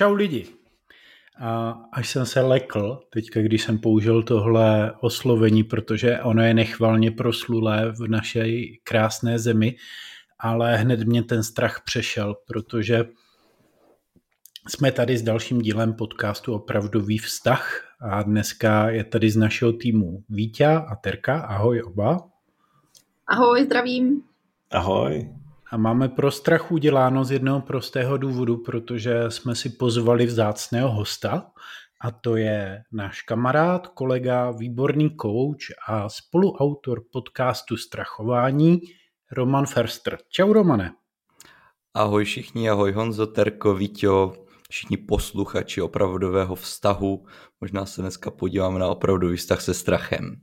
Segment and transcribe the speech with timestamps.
[0.00, 0.46] Čau lidi.
[1.40, 7.10] A až jsem se lekl, teďka když jsem použil tohle oslovení, protože ono je nechvalně
[7.10, 9.76] proslulé v naší krásné zemi,
[10.38, 13.04] ale hned mě ten strach přešel, protože
[14.68, 20.24] jsme tady s dalším dílem podcastu Opravdový vztah a dneska je tady z našeho týmu
[20.28, 21.40] Vítě a Terka.
[21.40, 22.18] Ahoj oba.
[23.26, 24.22] Ahoj, zdravím.
[24.70, 25.39] Ahoj.
[25.72, 31.50] A máme pro strach uděláno z jednoho prostého důvodu, protože jsme si pozvali vzácného hosta
[32.00, 38.80] a to je náš kamarád, kolega, výborný coach a spoluautor podcastu Strachování
[39.32, 40.18] Roman Ferster.
[40.28, 40.92] Čau Romane.
[41.94, 44.32] Ahoj všichni, ahoj Honzo, Terko, Víťo,
[44.70, 47.26] všichni posluchači opravdového vztahu.
[47.60, 50.36] Možná se dneska podíváme na opravdový vztah se strachem.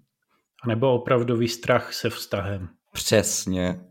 [0.64, 2.69] A nebo opravdový strach se vztahem.
[2.94, 3.87] Přesně.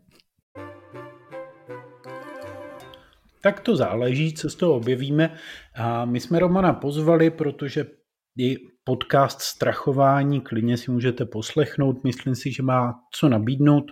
[3.41, 5.37] Tak to záleží, co z toho objevíme.
[5.75, 7.85] A my jsme Romana pozvali, protože
[8.37, 12.03] i podcast Strachování klidně si můžete poslechnout.
[12.03, 13.83] Myslím si, že má co nabídnout,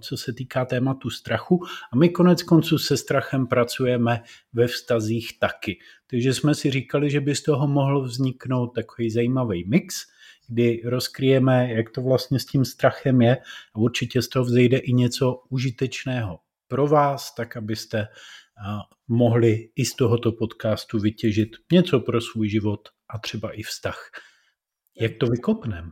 [0.00, 1.60] co se týká tématu strachu.
[1.92, 5.78] A my konec konců se strachem pracujeme ve vztazích taky.
[6.10, 9.96] Takže jsme si říkali, že by z toho mohl vzniknout takový zajímavý mix,
[10.48, 13.36] kdy rozkryjeme, jak to vlastně s tím strachem je
[13.74, 16.38] a určitě z toho vzejde i něco užitečného
[16.74, 18.08] pro vás, tak abyste
[19.08, 24.10] mohli i z tohoto podcastu vytěžit něco pro svůj život a třeba i vztah.
[25.00, 25.90] Jak to vykopnem?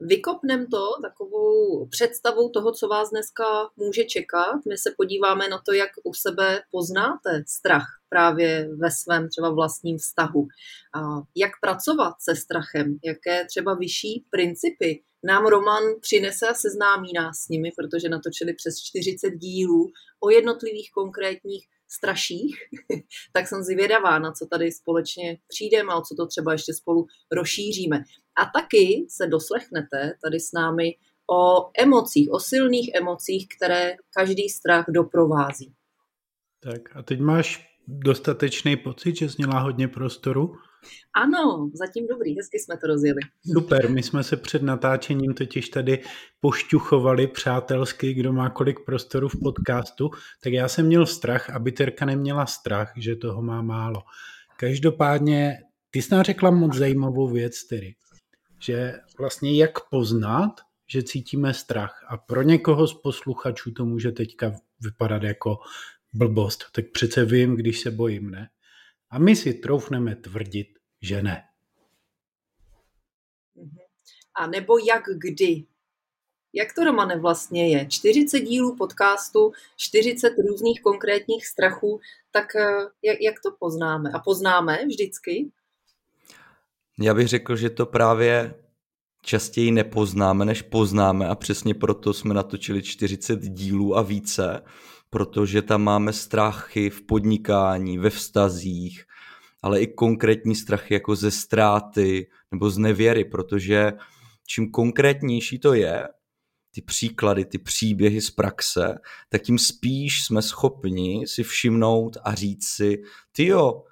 [0.00, 3.44] Vykopnem to takovou představou toho, co vás dneska
[3.76, 4.60] může čekat.
[4.68, 9.98] My se podíváme na to, jak u sebe poznáte strach právě ve svém třeba vlastním
[9.98, 10.46] vztahu.
[10.94, 11.00] A
[11.34, 17.48] jak pracovat se strachem, jaké třeba vyšší principy nám Roman přinese a seznámí nás s
[17.48, 22.56] nimi, protože natočili přes 40 dílů o jednotlivých konkrétních straších,
[23.32, 28.04] tak jsem zvědavá, na co tady společně přijdeme a co to třeba ještě spolu rozšíříme.
[28.40, 30.96] A taky se doslechnete tady s námi
[31.30, 35.74] o emocích, o silných emocích, které každý strach doprovází.
[36.60, 40.56] Tak a teď máš dostatečný pocit, že jsi měla hodně prostoru?
[41.14, 43.20] Ano, zatím dobrý, hezky jsme to rozjeli.
[43.52, 46.02] Super, my jsme se před natáčením totiž tady
[46.40, 50.10] pošťuchovali přátelsky, kdo má kolik prostoru v podcastu,
[50.42, 54.02] tak já jsem měl strach, aby Terka neměla strach, že toho má málo.
[54.56, 57.94] Každopádně, ty jsi nám řekla moc zajímavou věc, tedy,
[58.58, 60.52] že vlastně jak poznat,
[60.88, 62.06] že cítíme strach.
[62.08, 65.58] A pro někoho z posluchačů to může teďka vypadat jako
[66.12, 66.64] blbost.
[66.72, 68.48] Tak přece vím, když se bojím, ne?
[69.10, 71.44] A my si troufneme tvrdit, že ne.
[74.34, 75.64] A nebo jak kdy?
[76.52, 77.86] Jak to, Romane, vlastně je?
[77.86, 82.66] 40 dílů podcastu, 40 různých konkrétních strachů, tak eh,
[83.02, 84.10] jak, jak to poznáme?
[84.10, 85.50] A poznáme vždycky?
[86.98, 88.54] Já bych řekl, že to právě
[89.22, 94.62] častěji nepoznáme, než poznáme a přesně proto jsme natočili 40 dílů a více,
[95.10, 99.04] protože tam máme strachy v podnikání, ve vztazích,
[99.66, 103.92] ale i konkrétní strachy jako ze ztráty nebo z nevěry, protože
[104.46, 106.08] čím konkrétnější to je,
[106.74, 112.68] ty příklady, ty příběhy z praxe, tak tím spíš jsme schopni si všimnout a říct
[112.68, 113.82] si, ty jo,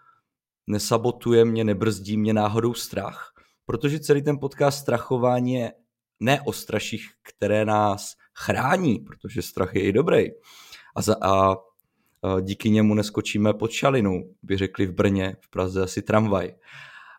[0.66, 3.32] nesabotuje mě, nebrzdí mě náhodou strach,
[3.66, 5.72] protože celý ten podcast strachování je
[6.20, 10.26] ne o straších, které nás chrání, protože strach je i dobrý.
[10.96, 11.56] A, za, a
[12.40, 16.54] díky němu neskočíme pod šalinu, by řekli v Brně, v Praze asi tramvaj.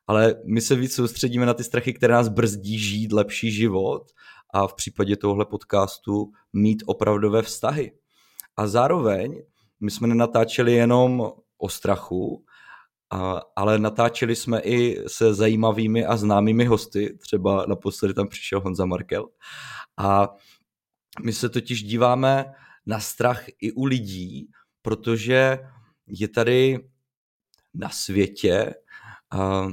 [0.08, 4.12] Ale my se víc soustředíme na ty strachy, které nás brzdí žít lepší život
[4.54, 7.92] a v případě tohle podcastu mít opravdové vztahy.
[8.58, 9.42] A zároveň
[9.80, 12.46] my jsme nenatáčeli jenom o strachu,
[13.56, 19.28] ale natáčeli jsme i se zajímavými a známými hosty, třeba naposledy tam přišel Honza Markel.
[19.98, 20.30] A
[21.24, 22.46] my se totiž díváme
[22.86, 24.48] na strach i u lidí,
[24.86, 25.60] protože
[26.08, 26.80] je tady
[27.74, 28.74] na světě
[29.34, 29.72] uh,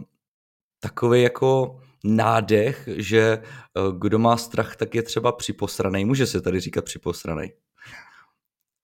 [0.81, 6.05] takový jako nádech, že uh, kdo má strach, tak je třeba připosraný.
[6.05, 7.53] Může se tady říkat připosraný.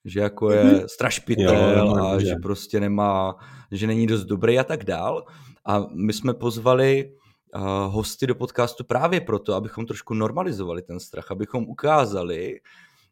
[0.05, 0.87] Že jako je mm-hmm.
[0.87, 3.37] strašpitel a že prostě nemá,
[3.73, 5.25] že není dost dobrý a tak dál.
[5.65, 7.13] A my jsme pozvali
[7.55, 12.61] uh, hosty do podcastu právě proto, abychom trošku normalizovali ten strach, abychom ukázali,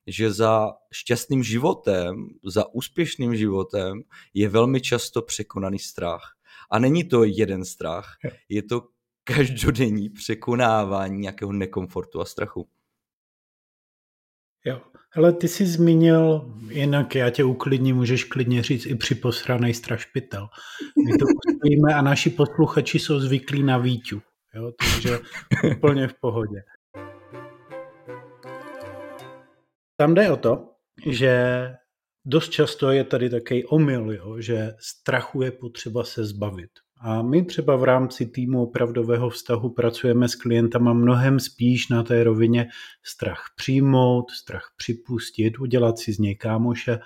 [0.07, 4.03] že za šťastným životem, za úspěšným životem
[4.35, 6.37] je velmi často překonaný strach.
[6.71, 8.17] A není to jeden strach,
[8.49, 8.89] je to
[9.25, 12.69] každodenní překonávání nějakého nekomfortu a strachu.
[14.65, 14.81] Jo.
[15.17, 20.49] Ale ty jsi zmínil, jinak já tě uklidním, můžeš klidně říct i při posranej strašpitel.
[21.07, 24.23] My to ustojíme a naši posluchači jsou zvyklí na výťu.
[24.55, 25.19] Jo, takže
[25.77, 26.63] úplně v pohodě.
[29.97, 30.69] Tam jde o to,
[31.07, 31.35] že
[32.25, 36.71] dost často je tady takový omyl, jo, že strachu je potřeba se zbavit.
[37.01, 42.25] A my třeba v rámci týmu opravdového vztahu pracujeme s klientama mnohem spíš na té
[42.25, 42.69] rovině
[43.05, 46.99] strach přijmout, strach připustit, udělat si z něj kámoše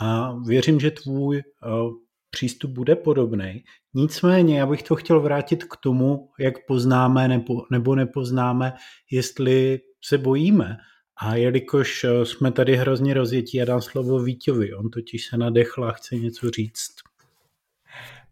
[0.00, 1.92] a věřím, že tvůj uh,
[2.30, 3.64] přístup bude podobný.
[3.94, 8.72] Nicméně já bych to chtěl vrátit k tomu, jak poznáme nebo, nebo nepoznáme,
[9.10, 10.76] jestli se bojíme.
[11.20, 15.84] A jelikož eh, jsme tady hrozně rozjetí, já dám slovo Víťovi, on totiž se nadechl
[15.84, 16.94] a chce něco říct.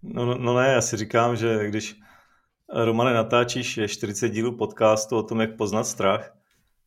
[0.03, 1.97] No, no, no ne, já si říkám, že když
[2.85, 6.37] Romane natáčíš 40 dílů podcastu o tom, jak poznat strach,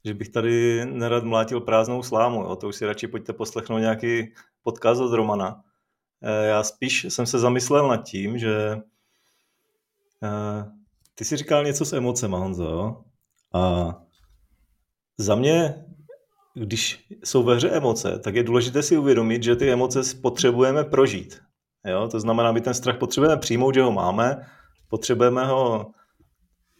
[0.05, 2.55] že bych tady nerad mlátil prázdnou slámu, jo?
[2.55, 5.63] to už si radši pojďte poslechnout nějaký podcast od Romana.
[6.21, 8.81] Eh, já spíš jsem se zamyslel nad tím, že
[10.23, 10.65] eh,
[11.15, 13.03] ty si říkal něco s emocema, Honzo, jo?
[13.53, 13.93] a
[15.19, 15.85] za mě,
[16.53, 21.41] když jsou ve hře emoce, tak je důležité si uvědomit, že ty emoce potřebujeme prožít.
[21.85, 22.07] Jo?
[22.11, 24.47] To znamená, my ten strach potřebujeme přijmout, že ho máme,
[24.89, 25.91] potřebujeme ho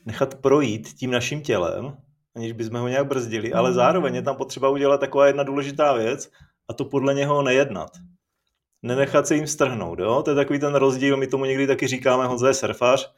[0.06, 1.97] nechat projít tím naším tělem,
[2.36, 6.31] aniž bychom ho nějak brzdili, ale zároveň je tam potřeba udělat taková jedna důležitá věc
[6.68, 7.92] a to podle něho nejednat.
[8.83, 10.00] Nenechat se jim strhnout.
[10.00, 10.24] Jo?
[10.24, 13.13] To je takový ten rozdíl, my tomu někdy taky říkáme, Honza je surfař,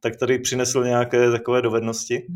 [0.00, 2.26] tak tady přinesl nějaké takové dovednosti.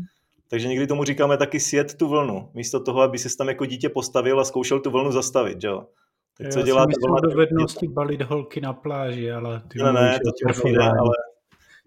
[0.47, 3.89] Takže někdy tomu říkáme taky sjet tu vlnu, místo toho, aby se tam jako dítě
[3.89, 5.63] postavil a zkoušel tu vlnu zastavit.
[5.63, 5.85] Jo?
[6.37, 10.31] Tak co Já dělá ta dovednosti balit holky na pláži, ale ty ne, ne, to
[10.31, 11.15] ti nejde, ale,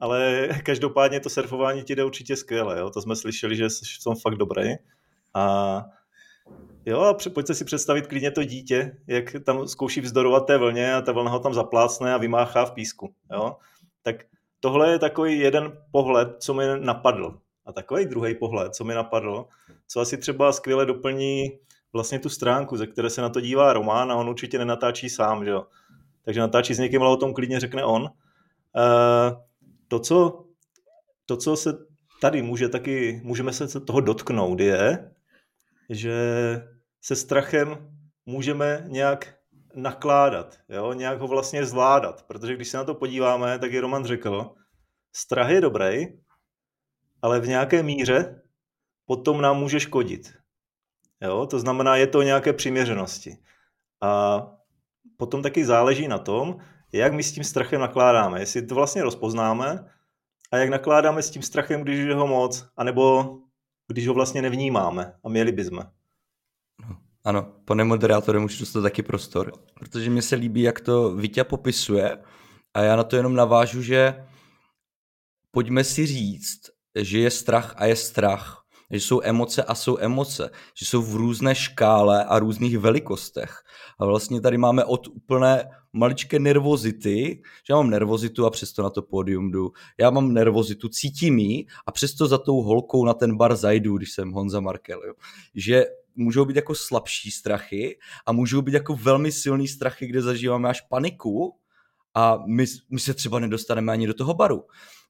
[0.01, 2.91] ale každopádně to surfování ti jde určitě skvěle, jo?
[2.91, 4.75] to jsme slyšeli, že jsem fakt dobrý.
[5.35, 5.85] A
[6.87, 11.03] jo, a pojďte si představit klidně to dítě, jak tam zkouší vzdorovat té vlně a
[11.03, 13.15] ta vlna ho tam zaplácne a vymáchá v písku.
[13.33, 13.57] Jo?
[14.03, 14.25] Tak
[14.61, 17.39] tohle je takový jeden pohled, co mi napadl.
[17.67, 19.47] A takový druhý pohled, co mi napadl,
[19.87, 21.59] co asi třeba skvěle doplní
[21.93, 25.45] vlastně tu stránku, ze které se na to dívá Román a on určitě nenatáčí sám,
[25.45, 25.67] že jo.
[26.25, 28.03] Takže natáčí s někým, ale o tom klidně řekne on.
[28.03, 28.11] Uh,
[29.89, 30.45] to, co,
[31.27, 31.73] to, co se
[32.21, 35.11] tady může taky, můžeme se toho dotknout, je,
[35.91, 36.15] že
[37.01, 37.93] se strachem
[38.27, 39.35] můžeme nějak
[39.75, 40.93] nakládat, jo?
[40.93, 44.55] nějak ho vlastně zvládat, protože když se na to podíváme, tak je Roman řekl,
[45.13, 46.07] strach je dobrý,
[47.23, 48.43] ale v nějaké míře
[49.07, 50.35] potom nám může škodit.
[51.23, 51.47] Jo?
[51.47, 53.39] To znamená, je to nějaké přiměřenosti.
[54.03, 54.43] A
[55.17, 56.57] potom taky záleží na tom,
[56.93, 58.41] jak my s tím strachem nakládáme.
[58.41, 59.91] Jestli to vlastně rozpoznáme
[60.51, 63.37] a jak nakládáme s tím strachem, když je ho moc, anebo
[63.89, 65.79] když ho vlastně nevnímáme a měli bychom.
[66.81, 71.45] No, ano, pane moderátore, můžu dostat taky prostor, protože mi se líbí, jak to Vítě
[71.45, 72.19] popisuje
[72.75, 74.27] a já na to jenom navážu, že
[75.51, 80.51] pojďme si říct, že je strach a je strach že jsou emoce a jsou emoce,
[80.75, 83.63] že jsou v různé škále a různých velikostech.
[83.99, 88.91] A vlastně tady máme od úplné maličké nervozity, že já mám nervozitu a přesto na
[88.91, 89.73] to pódium jdu.
[90.01, 94.13] Já mám nervozitu, cítím ji a přesto za tou holkou na ten bar zajdu, když
[94.13, 95.03] jsem Honza Markel.
[95.07, 95.15] Jo.
[95.55, 95.85] Že
[96.17, 100.81] můžou být jako slabší strachy a můžou být jako velmi silný strachy, kde zažíváme až
[100.81, 101.57] paniku
[102.17, 104.65] a my, my se třeba nedostaneme ani do toho baru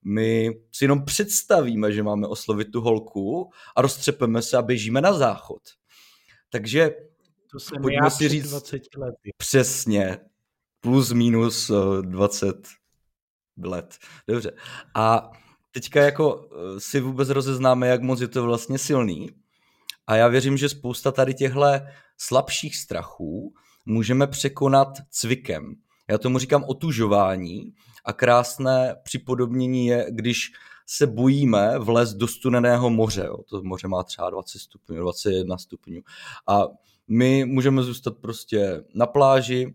[0.08, 5.12] my si jenom představíme, že máme oslovit tu holku a roztřepeme se a běžíme na
[5.12, 5.62] záchod.
[6.50, 6.90] Takže
[7.50, 9.30] to jsem pojďme si říct 20 lety.
[9.36, 10.18] přesně,
[10.80, 11.70] plus minus
[12.00, 13.98] 20 eh, let.
[14.28, 14.52] Dobře.
[14.94, 15.30] A
[15.70, 19.30] teďka jako eh, si vůbec rozeznáme, jak moc je to vlastně silný.
[20.06, 21.60] A já věřím, že spousta tady těchto
[22.18, 23.54] slabších strachů
[23.86, 25.74] můžeme překonat cvikem.
[26.08, 27.72] Já tomu říkám otužování
[28.04, 30.52] a krásné připodobnění je, když
[30.86, 33.24] se bojíme vlez do studeného moře.
[33.26, 33.36] Jo.
[33.50, 36.00] To moře má třeba 20 stupňů, 21 stupňů.
[36.48, 36.66] A
[37.08, 39.74] my můžeme zůstat prostě na pláži,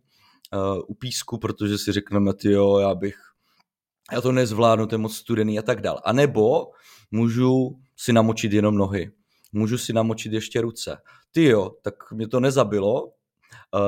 [0.53, 3.15] uh, u písku, protože si řekneme, ty jo, já bych,
[4.11, 6.01] já to nezvládnu, to je moc studený a tak dál.
[6.05, 6.67] A nebo
[7.11, 9.11] můžu si namočit jenom nohy.
[9.53, 10.97] Můžu si namočit ještě ruce.
[11.31, 13.11] Ty jo, tak mě to nezabilo,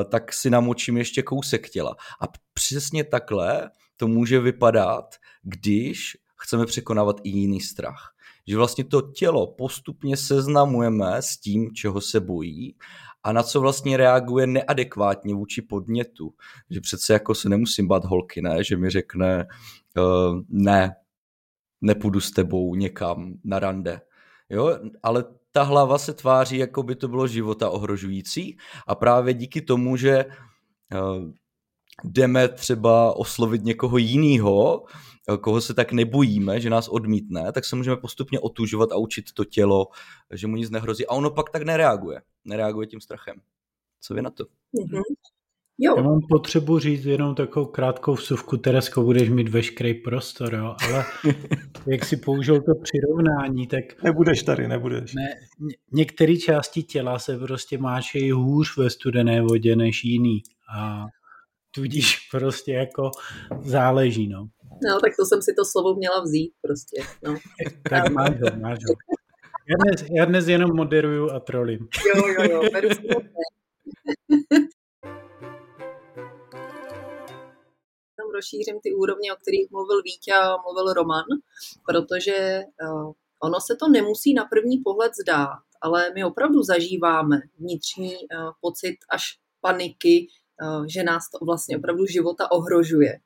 [0.10, 1.96] tak si namočím ještě kousek těla.
[2.22, 8.14] A přesně takhle to může vypadat, když chceme překonávat i jiný strach.
[8.48, 12.76] Že vlastně to tělo postupně seznamujeme s tím, čeho se bojí
[13.24, 16.34] a na co vlastně reaguje neadekvátně vůči podnětu.
[16.70, 18.64] Že přece jako se nemusím bát holky, ne?
[18.64, 19.46] Že mi řekne
[19.98, 20.96] uh, ne,
[21.82, 24.02] nepůjdu s tebou někam na rande.
[24.50, 24.80] Jo?
[25.04, 28.58] Ale ta hlava se tváří, jako by to bylo života ohrožující
[28.88, 31.32] a právě díky tomu, že uh,
[32.04, 34.86] jdeme třeba oslovit někoho jiného,
[35.42, 39.46] koho se tak nebojíme, že nás odmítne, tak se můžeme postupně otužovat a učit to
[39.46, 39.88] tělo,
[40.32, 41.08] že mu nic nehrozí.
[41.08, 42.22] A ono pak tak nereaguje.
[42.46, 43.42] Nereaguje tím strachem.
[44.02, 44.44] Co vy na to?
[44.44, 45.02] Mm-hmm.
[45.86, 45.94] Jo.
[45.98, 50.76] Já mám potřebu říct jenom takovou krátkou vsuvku, Teresko, budeš mít veškerý prostor, jo?
[50.90, 51.06] ale
[51.88, 54.04] jak si použil to přirovnání, tak...
[54.04, 55.14] Nebudeš tady, nebudeš.
[55.14, 55.30] Ne,
[55.92, 60.42] některé části těla se prostě máčejí hůř ve studené vodě než jiný
[60.78, 61.06] a
[61.72, 63.12] tudíž prostě jako
[63.62, 64.48] záleží, no.
[64.90, 67.38] No, tak to jsem si to slovo měla vzít prostě, no.
[67.90, 68.96] tak máš ho, máš ho.
[69.70, 71.88] Já dnes, já dnes jenom moderuju a trolím.
[72.16, 72.90] Jo, jo, jo, beru
[78.34, 81.26] rozšířím ty úrovně, o kterých mluvil Vítě a mluvil Roman,
[81.88, 83.12] protože uh,
[83.44, 88.96] ono se to nemusí na první pohled zdát, ale my opravdu zažíváme vnitřní uh, pocit
[89.10, 89.24] až
[89.62, 90.28] paniky,
[90.64, 93.20] uh, že nás to vlastně opravdu života ohrožuje.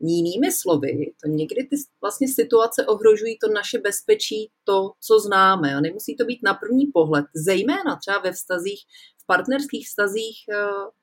[0.00, 5.74] Jinými slovy, to někdy ty vlastně situace ohrožují to naše bezpečí, to, co známe.
[5.74, 7.24] A nemusí to být na první pohled.
[7.34, 8.80] Zejména třeba ve vztazích,
[9.22, 10.36] v partnerských vztazích,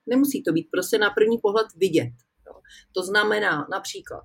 [0.05, 2.11] nemusí to být prostě na první pohled vidět.
[2.91, 4.23] To znamená například,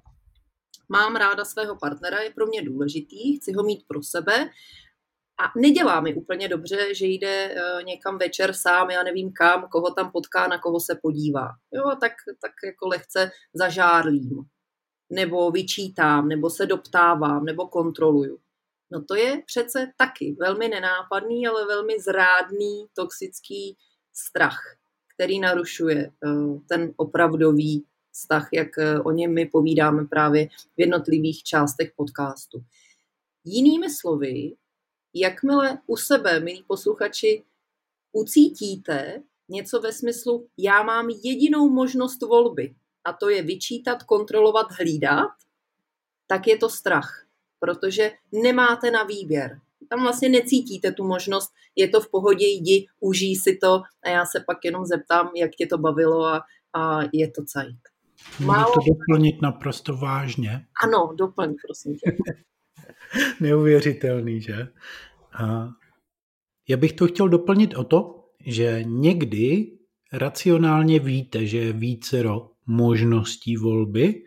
[0.89, 4.51] mám ráda svého partnera, je pro mě důležitý, chci ho mít pro sebe
[5.39, 9.95] a nedělá mi úplně dobře, že jde eh, někam večer sám, já nevím kam, koho
[9.95, 11.49] tam potká, na koho se podívá.
[11.73, 14.45] Jo, tak, tak jako lehce zažárlím,
[15.11, 18.39] nebo vyčítám, nebo se doptávám, nebo kontroluju.
[18.93, 23.77] No to je přece taky velmi nenápadný, ale velmi zrádný, toxický
[24.13, 24.61] strach,
[25.15, 26.29] který narušuje eh,
[26.69, 32.65] ten opravdový vztah, jak eh, o něm my povídáme právě v jednotlivých částech podcastu.
[33.45, 34.57] Jinými slovy,
[35.15, 37.45] jakmile u sebe, milí posluchači,
[38.13, 45.31] ucítíte něco ve smyslu, já mám jedinou možnost volby, a to je vyčítat, kontrolovat, hlídat,
[46.27, 47.27] tak je to strach,
[47.61, 49.61] protože nemáte na výběr.
[49.89, 54.27] Tam vlastně necítíte tu možnost, je to v pohodě, jdi, užij si to a já
[54.27, 57.96] se pak jenom zeptám, jak tě to bavilo a, a je to cajt.
[58.41, 58.73] Málo...
[58.73, 60.67] to doplnit naprosto vážně.
[60.85, 62.17] Ano, doplň, prosím tě.
[63.41, 64.69] Neuvěřitelný, že?
[65.39, 65.69] A
[66.69, 69.73] já bych to chtěl doplnit o to, že někdy
[70.13, 74.23] racionálně víte, že je vícero možností volby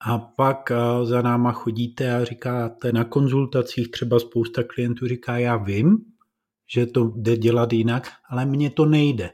[0.00, 5.98] a pak za náma chodíte a říkáte na konzultacích, třeba spousta klientů říká, já vím,
[6.74, 9.30] že to jde dělat jinak, ale mně to nejde.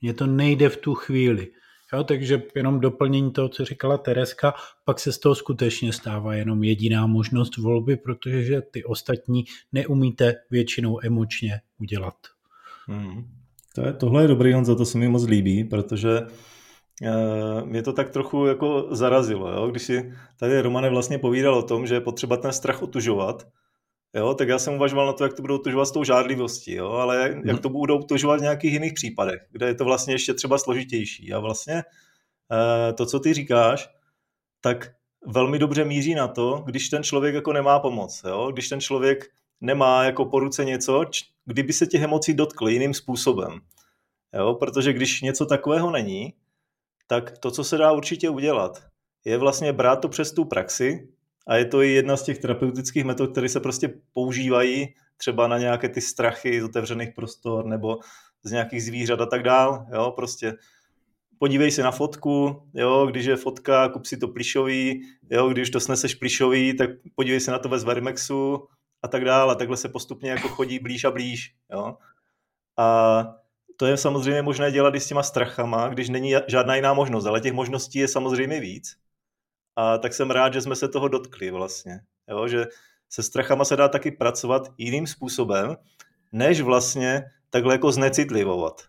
[0.00, 1.52] Mně to nejde v tu chvíli.
[1.94, 6.64] Jo, takže jenom doplnění toho, co říkala Tereska, pak se z toho skutečně stává jenom
[6.64, 12.14] jediná možnost volby, protože ty ostatní neumíte většinou emočně udělat.
[12.86, 13.24] Hmm.
[13.74, 17.92] To je, tohle je dobrý, Honza, to se mi moc líbí, protože uh, mě to
[17.92, 19.68] tak trochu jako zarazilo, jo?
[19.70, 23.46] když si tady Romane vlastně povídal o tom, že je potřeba ten strach otužovat,
[24.14, 26.90] jo, tak já jsem uvažoval na to, jak to budou tužovat s tou žádlivostí, jo,
[26.90, 30.34] ale jak, jak to budou tužovat v nějakých jiných případech, kde je to vlastně ještě
[30.34, 31.32] třeba složitější.
[31.32, 31.82] A vlastně
[32.52, 33.90] eh, to, co ty říkáš,
[34.60, 34.92] tak
[35.26, 39.30] velmi dobře míří na to, když ten člověk jako nemá pomoc, jo, když ten člověk
[39.60, 41.04] nemá jako po ruce něco,
[41.44, 43.60] kdyby se těch emocí dotkl jiným způsobem.
[44.34, 46.34] Jo, protože když něco takového není,
[47.06, 48.82] tak to, co se dá určitě udělat,
[49.24, 51.08] je vlastně brát to přes tu praxi,
[51.46, 55.58] a je to i jedna z těch terapeutických metod, které se prostě používají třeba na
[55.58, 57.98] nějaké ty strachy z otevřených prostor nebo
[58.42, 59.86] z nějakých zvířat a tak dál.
[59.94, 60.54] Jo, prostě
[61.38, 65.80] podívej se na fotku, jo, když je fotka, kup si to plišový, jo, když to
[65.80, 68.66] sneseš plišový, tak podívej se na to ve Zverimexu
[69.02, 69.52] a tak dále.
[69.52, 71.54] A takhle se postupně jako chodí blíž a blíž.
[71.72, 71.96] Jo.
[72.78, 73.24] A
[73.76, 77.40] to je samozřejmě možné dělat i s těma strachama, když není žádná jiná možnost, ale
[77.40, 78.96] těch možností je samozřejmě víc.
[79.76, 82.00] A tak jsem rád, že jsme se toho dotkli vlastně.
[82.30, 82.66] Jo, že
[83.10, 85.76] se strachama se dá taky pracovat jiným způsobem,
[86.32, 88.82] než vlastně takhle jako znecitlivovat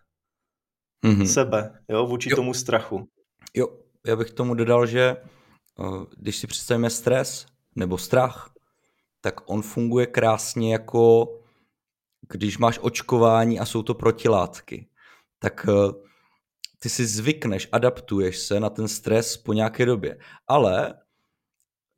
[1.06, 1.26] mm-hmm.
[1.26, 2.36] sebe jo, vůči jo.
[2.36, 3.08] tomu strachu.
[3.54, 3.68] Jo,
[4.06, 5.18] já bych tomu dodal, že
[5.80, 8.52] eh, když si představíme stres nebo strach,
[9.22, 11.28] tak on funguje krásně jako
[12.30, 14.88] když máš očkování a jsou to protilátky.
[15.40, 16.05] Tak eh,
[16.86, 20.18] ty si zvykneš, adaptuješ se na ten stres po nějaké době.
[20.48, 20.94] Ale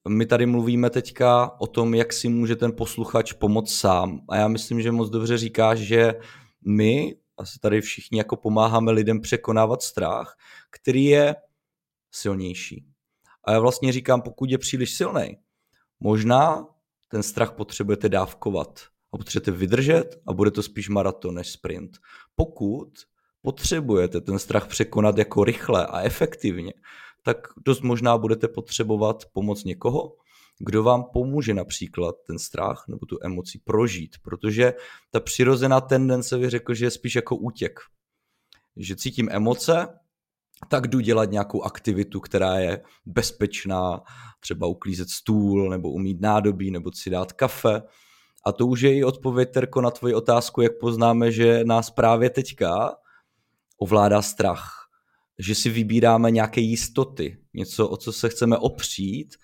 [0.09, 4.21] my tady mluvíme teďka o tom, jak si může ten posluchač pomoct sám.
[4.29, 6.15] A já myslím, že moc dobře říkáš, že
[6.65, 10.37] my asi tady všichni jako pomáháme lidem překonávat strach,
[10.69, 11.35] který je
[12.11, 12.85] silnější.
[13.43, 15.37] A já vlastně říkám, pokud je příliš silný,
[15.99, 16.67] možná
[17.07, 18.79] ten strach potřebujete dávkovat
[19.11, 21.97] a potřebujete vydržet a bude to spíš maraton než sprint.
[22.35, 22.89] Pokud
[23.47, 26.73] potřebujete ten strach překonat jako rychle a efektivně,
[27.23, 30.15] tak dost možná budete potřebovat pomoc někoho,
[30.59, 34.73] kdo vám pomůže například ten strach nebo tu emoci prožít, protože
[35.11, 37.79] ta přirozená tendence bych řekl, že je spíš jako útěk.
[38.77, 39.87] Že cítím emoce,
[40.69, 44.01] tak jdu dělat nějakou aktivitu, která je bezpečná,
[44.39, 47.81] třeba uklízet stůl, nebo umít nádobí, nebo si dát kafe.
[48.45, 52.29] A to už je i odpověď, Terko, na tvoji otázku, jak poznáme, že nás právě
[52.29, 52.97] teďka
[53.77, 54.73] ovládá strach.
[55.39, 59.35] Že si vybíráme nějaké jistoty, něco, o co se chceme opřít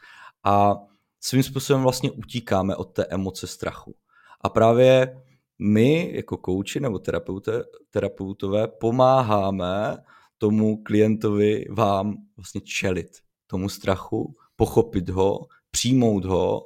[0.44, 0.76] a
[1.20, 3.96] svým způsobem vlastně utíkáme od té emoce strachu.
[4.42, 5.24] A právě
[5.60, 9.98] my jako kouči nebo terapeuté, terapeutové pomáháme
[10.38, 13.10] tomu klientovi vám vlastně čelit
[13.48, 15.40] tomu strachu, pochopit ho,
[15.72, 16.62] přijmout ho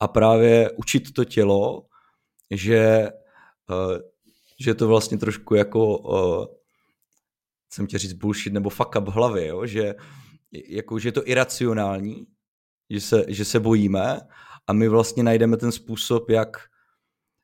[0.00, 1.86] a právě učit to tělo,
[2.50, 3.08] že,
[3.70, 3.98] eh,
[4.60, 6.02] že to vlastně trošku jako
[7.70, 9.66] chcem tě říct bullshit nebo fuck up hlavy, jo?
[9.66, 9.94] Že,
[10.68, 12.26] jako, že je to iracionální,
[12.90, 14.20] že se, že se bojíme
[14.66, 16.56] a my vlastně najdeme ten způsob, jak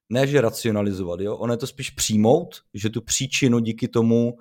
[0.09, 1.37] ne, že racionalizovat, jo?
[1.37, 4.38] ono je to spíš přijmout, že tu příčinu díky tomu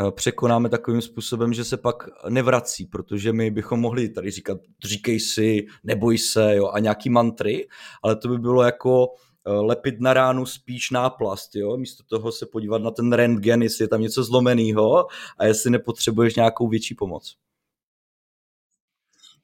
[0.00, 5.20] eh, překonáme takovým způsobem, že se pak nevrací, protože my bychom mohli tady říkat, říkej
[5.20, 7.68] si, neboj se, jo, a nějaký mantry,
[8.02, 9.08] ale to by bylo jako
[9.46, 13.88] lepit na ránu spíš náplast, jo, místo toho se podívat na ten rentgen, jestli je
[13.88, 15.06] tam něco zlomeného
[15.38, 17.36] a jestli nepotřebuješ nějakou větší pomoc.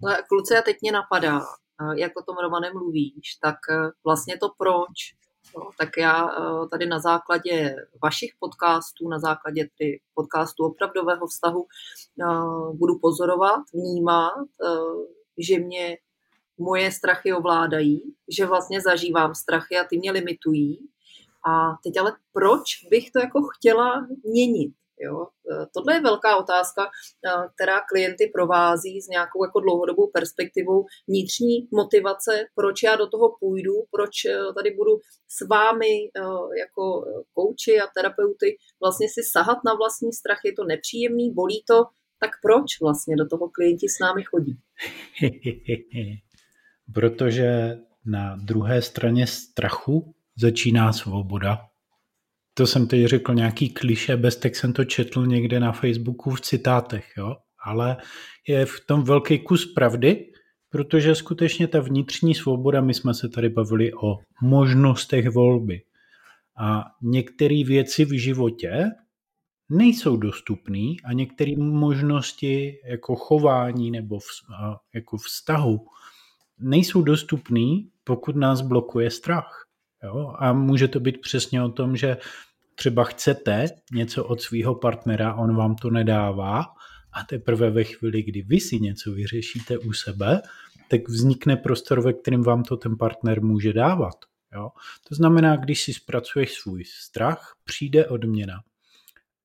[0.02, 1.40] No, kluci, a teď mě napadá,
[1.96, 5.14] jak o tom Romane mluvíš, tak eh, vlastně to proč,
[5.56, 11.66] no, tak já eh, tady na základě vašich podcastů, na základě ty podcastů opravdového vztahu
[11.66, 12.24] eh,
[12.72, 14.46] budu pozorovat, vnímat,
[15.38, 15.96] že mě
[16.58, 20.78] moje strachy ovládají, že vlastně zažívám strachy a ty mě limitují.
[21.46, 24.74] A teď ale proč bych to jako chtěla měnit?
[25.00, 25.26] Jo?
[25.52, 26.88] E, tohle je velká otázka, e,
[27.54, 33.74] která klienty provází s nějakou jako dlouhodobou perspektivou vnitřní motivace, proč já do toho půjdu,
[33.90, 36.10] proč e, tady budu s vámi
[36.58, 41.84] jako kouči a terapeuty vlastně si sahat na vlastní strach, je to nepříjemný, bolí to,
[42.20, 44.56] tak proč vlastně do toho klienti s námi chodí?
[46.92, 51.68] Protože na druhé straně strachu začíná svoboda
[52.54, 56.40] to jsem teď řekl nějaký kliše, bez tak jsem to četl někde na Facebooku v
[56.40, 57.36] citátech, jo?
[57.64, 57.96] ale
[58.48, 60.32] je v tom velký kus pravdy,
[60.70, 65.82] protože skutečně ta vnitřní svoboda, my jsme se tady bavili o možnostech volby
[66.58, 68.90] a některé věci v životě
[69.70, 74.26] nejsou dostupné a některé možnosti jako chování nebo v,
[74.94, 75.86] jako vztahu
[76.58, 79.66] nejsou dostupné, pokud nás blokuje strach.
[80.04, 80.34] Jo?
[80.38, 82.16] A může to být přesně o tom, že
[82.74, 86.64] třeba chcete něco od svého partnera, on vám to nedává
[87.12, 90.42] a teprve ve chvíli, kdy vy si něco vyřešíte u sebe,
[90.88, 94.14] tak vznikne prostor, ve kterém vám to ten partner může dávat.
[94.54, 94.70] Jo?
[95.08, 98.60] To znamená, když si zpracuješ svůj strach, přijde odměna.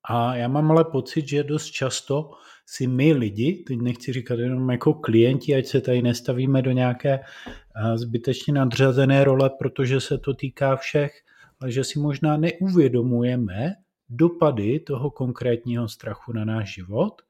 [0.03, 2.31] A já mám ale pocit, že dost často
[2.71, 7.19] si my lidi, teď nechci říkat jenom jako klienti, ať se tady nestavíme do nějaké
[7.19, 11.21] eh, zbytečně nadřazené role, protože se to týká všech,
[11.61, 13.75] ale že si možná neuvědomujeme
[14.09, 17.21] dopady toho konkrétního strachu na náš život.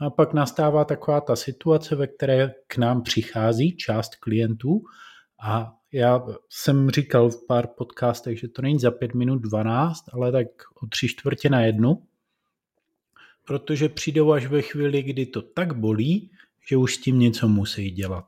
[0.00, 4.82] No a pak nastává taková ta situace, ve které k nám přichází část klientů
[5.42, 10.32] a já jsem říkal v pár podcastech, že to není za pět minut 12, ale
[10.32, 10.46] tak
[10.82, 12.02] o tři čtvrtě na jednu,
[13.46, 16.30] protože přijdou až ve chvíli, kdy to tak bolí,
[16.68, 18.24] že už s tím něco musí dělat.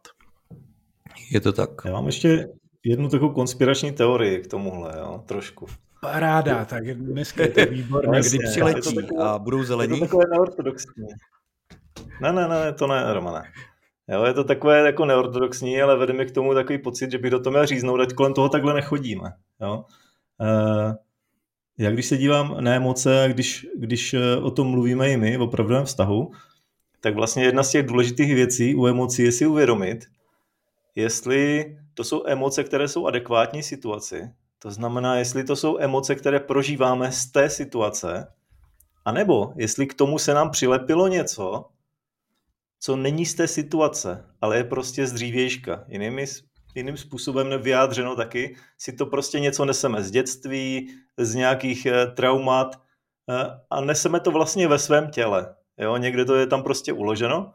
[1.31, 1.71] Je to tak.
[1.85, 2.49] Já mám ještě
[2.85, 5.67] jednu takovou konspirační teorii k tomuhle, jo, trošku.
[6.01, 8.21] Paráda, tak dneska je to výborné.
[8.21, 9.95] Kdy přiletí to takové, a budou zelení?
[9.95, 11.07] Je to takové neortodoxní.
[12.21, 13.43] Ne, ne, ne, to ne, Romane.
[14.09, 17.31] Jo, je to takové jako neortodoxní, ale vede mi k tomu takový pocit, že by
[17.31, 19.33] do toho měl říznout, ať kolem toho takhle nechodíme.
[19.61, 19.85] Jo?
[20.41, 20.95] E,
[21.79, 25.37] já když se dívám na emoce a když, když eh, o tom mluvíme i my
[25.37, 26.31] v opravdovém vztahu,
[27.01, 30.07] tak vlastně jedna z těch důležitých věcí u emocí je si uvědomit,
[30.95, 34.31] jestli to jsou emoce, které jsou adekvátní situaci.
[34.59, 38.33] To znamená, jestli to jsou emoce, které prožíváme z té situace,
[39.05, 41.65] anebo jestli k tomu se nám přilepilo něco,
[42.81, 45.85] co není z té situace, ale je prostě z dřívějška.
[45.89, 46.27] Jinými,
[46.77, 52.77] jiným způsobem nevyjádřeno taky, si to prostě něco neseme z dětství, z nějakých eh, traumat
[53.31, 55.55] eh, a neseme to vlastně ve svém těle.
[55.79, 55.97] Jo?
[55.97, 57.53] Někde to je tam prostě uloženo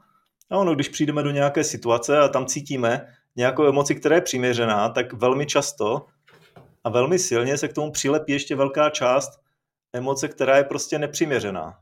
[0.52, 4.90] a ono, když přijdeme do nějaké situace a tam cítíme, nějakou emoci, která je přiměřená,
[4.90, 6.06] tak velmi často
[6.84, 9.42] a velmi silně se k tomu přilepí ještě velká část
[9.94, 11.80] emoce, která je prostě nepřiměřená.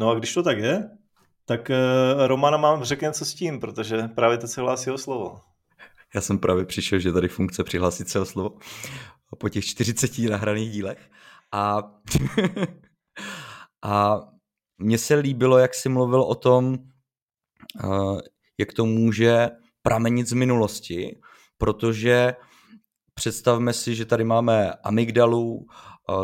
[0.00, 0.90] No a když to tak je,
[1.44, 1.76] tak eh,
[2.26, 5.40] Romana mám řekne co s tím, protože právě teď se hlásí o slovo.
[6.14, 8.58] Já jsem právě přišel, že tady funkce přihlásit se o slovo
[9.38, 11.10] po těch 40 nahraných dílech.
[11.52, 11.92] A,
[13.84, 14.20] a
[14.78, 16.78] mně se líbilo, jak jsi mluvil o tom,
[18.58, 19.50] jak to může
[19.82, 21.20] pramenit z minulosti,
[21.58, 22.34] protože
[23.14, 25.66] představme si, že tady máme amygdalu,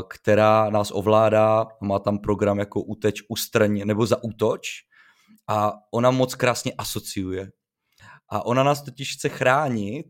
[0.09, 4.69] která nás ovládá, má tam program jako uteč, ustrň nebo zaútoč
[5.49, 7.51] a ona moc krásně asociuje.
[8.33, 10.07] A ona nás totiž chce chránit,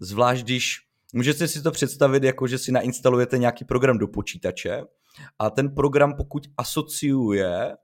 [0.00, 0.78] zvlášť když
[1.14, 4.82] můžete si to představit jako, že si nainstalujete nějaký program do počítače
[5.38, 7.76] a ten program pokud asociuje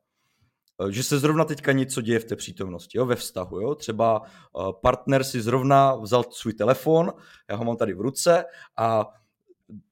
[0.81, 3.61] Eh, že se zrovna teďka něco děje v té přítomnosti, jo, ve vztahu.
[3.61, 3.75] Jo.
[3.75, 7.13] Třeba eh, partner si zrovna vzal svůj telefon,
[7.51, 8.45] já ho mám tady v ruce
[8.77, 9.07] a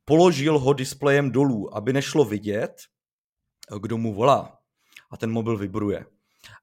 [0.04, 2.72] položil ho displejem dolů, aby nešlo vidět,
[3.80, 4.58] kdo mu volá.
[5.10, 6.06] A ten mobil vibruje.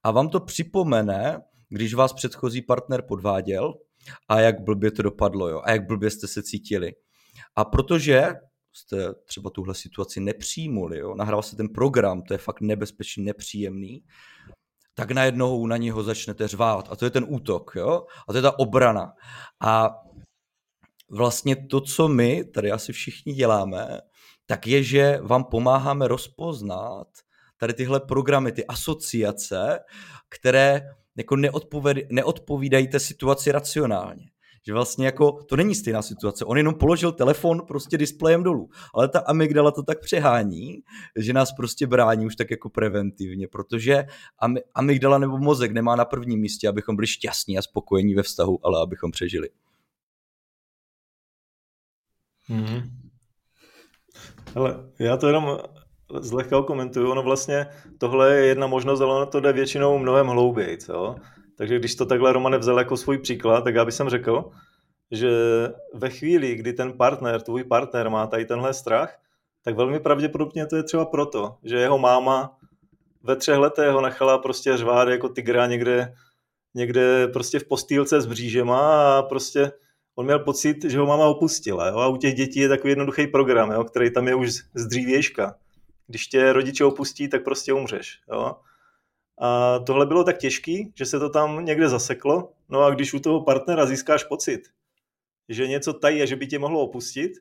[0.03, 1.41] A vám to připomene,
[1.73, 3.73] když vás předchozí partner podváděl
[4.29, 6.93] a jak blbě to dopadlo, jo, a jak blbě jste se cítili.
[7.55, 8.33] A protože
[8.73, 11.15] jste třeba tuhle situaci nepřijmuli, jo?
[11.15, 14.03] nahrál se ten program, to je fakt nebezpečný, nepříjemný,
[14.93, 18.05] tak najednou na něho začnete řvát a to je ten útok, jo?
[18.27, 19.13] a to je ta obrana.
[19.61, 19.89] A
[21.09, 23.99] vlastně to, co my tady asi všichni děláme,
[24.45, 27.07] tak je, že vám pomáháme rozpoznat
[27.57, 29.79] tady tyhle programy, ty asociace,
[30.29, 30.81] které
[31.17, 31.35] jako
[32.09, 34.25] neodpovídají té situaci racionálně
[34.67, 36.45] že vlastně jako to není stejná situace.
[36.45, 40.83] On jenom položil telefon prostě displejem dolů, ale ta amygdala to tak přehání,
[41.19, 44.05] že nás prostě brání už tak jako preventivně, protože
[44.75, 48.81] amygdala nebo mozek nemá na prvním místě, abychom byli šťastní a spokojení ve vztahu, ale
[48.81, 49.49] abychom přežili.
[52.47, 52.81] Hmm.
[54.55, 55.59] Ale já to jenom
[56.19, 57.11] zlehka komentuju.
[57.11, 60.77] Ono vlastně, tohle je jedna možnost, ale ono to jde většinou mnohem hlouběji.
[60.77, 61.15] Co?
[61.57, 64.49] Takže když to takhle Romane vzal jako svůj příklad, tak já bych řekl,
[65.11, 65.29] že
[65.93, 69.19] ve chvíli, kdy ten partner, tvůj partner má tady tenhle strach,
[69.63, 72.57] tak velmi pravděpodobně to je třeba proto, že jeho máma
[73.23, 76.13] ve třech letech ho nechala prostě řvát jako tygra někde,
[76.73, 79.71] někde prostě v postýlce s břížema a prostě
[80.15, 81.87] on měl pocit, že ho máma opustila.
[81.87, 81.97] Jo?
[81.97, 83.83] A u těch dětí je takový jednoduchý program, jo?
[83.83, 85.55] který tam je už z dřívějška.
[86.07, 88.19] Když tě rodiče opustí, tak prostě umřeš.
[88.31, 88.55] Jo?
[89.41, 92.51] A tohle bylo tak těžký, že se to tam někde zaseklo.
[92.69, 94.61] No a když u toho partnera získáš pocit,
[95.49, 97.31] že něco tají a že by tě mohlo opustit,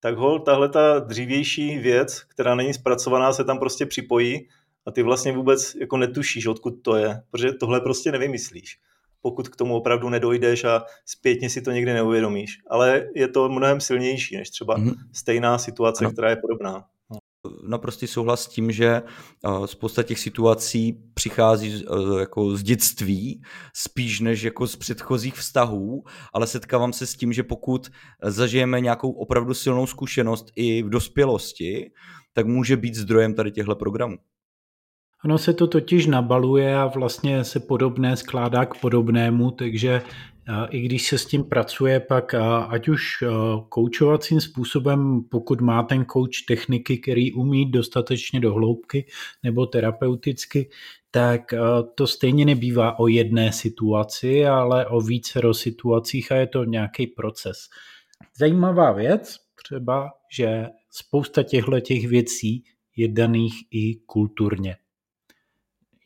[0.00, 4.48] tak hol, tahle ta dřívější věc, která není zpracovaná, se tam prostě připojí
[4.86, 8.78] a ty vlastně vůbec jako netušíš, odkud to je, protože tohle prostě nevymyslíš,
[9.20, 12.58] pokud k tomu opravdu nedojdeš a zpětně si to někdy neuvědomíš.
[12.70, 14.94] Ale je to mnohem silnější než třeba mm-hmm.
[15.12, 16.84] stejná situace, která je podobná
[17.68, 23.42] naprostý souhlas s tím, že eh, spousta těch situací přichází eh, jako z dětství,
[23.74, 27.90] spíš než jako z předchozích vztahů, ale setkávám se s tím, že pokud
[28.22, 31.90] zažijeme nějakou opravdu silnou zkušenost i v dospělosti,
[32.32, 34.16] tak může být zdrojem tady těchto programů.
[35.24, 40.02] Ono se to totiž nabaluje a vlastně se podobné skládá k podobnému, takže
[40.70, 42.34] i když se s tím pracuje pak,
[42.68, 43.24] ať už
[43.68, 49.06] koučovacím způsobem, pokud má ten kouč techniky, který umí dostatečně do hloubky,
[49.42, 50.70] nebo terapeuticky,
[51.10, 51.54] tak
[51.94, 57.68] to stejně nebývá o jedné situaci, ale o více situacích a je to nějaký proces.
[58.38, 62.64] Zajímavá věc, třeba, že spousta těchto těch věcí
[62.96, 64.76] je daných i kulturně.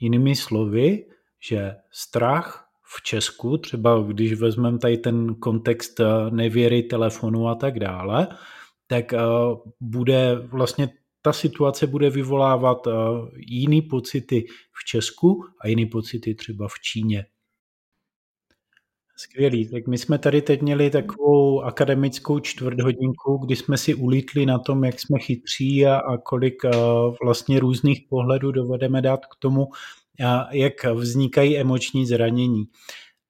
[0.00, 1.06] Jinými slovy,
[1.40, 2.63] že strach
[2.96, 8.28] v Česku, třeba když vezmeme tady ten kontext eh, nevěry telefonu a tak dále,
[8.86, 9.18] tak eh,
[9.80, 10.88] bude vlastně
[11.22, 12.90] ta situace bude vyvolávat eh,
[13.36, 17.26] jiný pocity v Česku a jiný pocity třeba v Číně.
[19.16, 19.70] Skvělý.
[19.70, 24.84] Tak my jsme tady teď měli takovou akademickou čtvrthodinku, kdy jsme si ulítli na tom,
[24.84, 26.54] jak jsme chytří a, a kolik
[27.22, 29.66] vlastně různých pohledů dovedeme dát k tomu,
[30.50, 32.64] jak vznikají emoční zranění.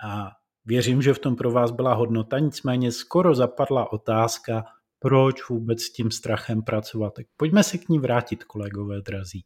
[0.04, 0.30] A
[0.64, 4.64] věřím, že v tom pro vás byla hodnota, nicméně skoro zapadla otázka,
[4.98, 7.14] proč vůbec s tím strachem pracovat.
[7.14, 9.44] Tak pojďme se k ní vrátit, kolegové drazí.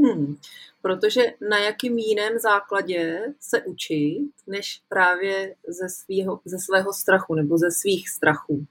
[0.00, 0.36] Hmm,
[0.82, 7.58] protože na jakým jiném základě se učit, než právě ze, svýho, ze svého strachu nebo
[7.58, 8.66] ze svých strachů.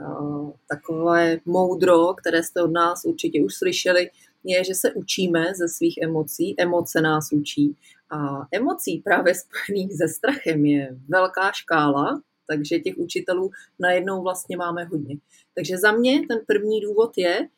[0.00, 4.10] Uh, takové moudro, které jste od nás určitě už slyšeli,
[4.46, 7.76] je, že se učíme ze svých emocí, emoce nás učí.
[8.10, 14.84] A emocí právě spojených se strachem je velká škála takže těch učitelů najednou vlastně máme
[14.84, 15.16] hodně.
[15.54, 17.48] Takže za mě ten první důvod je,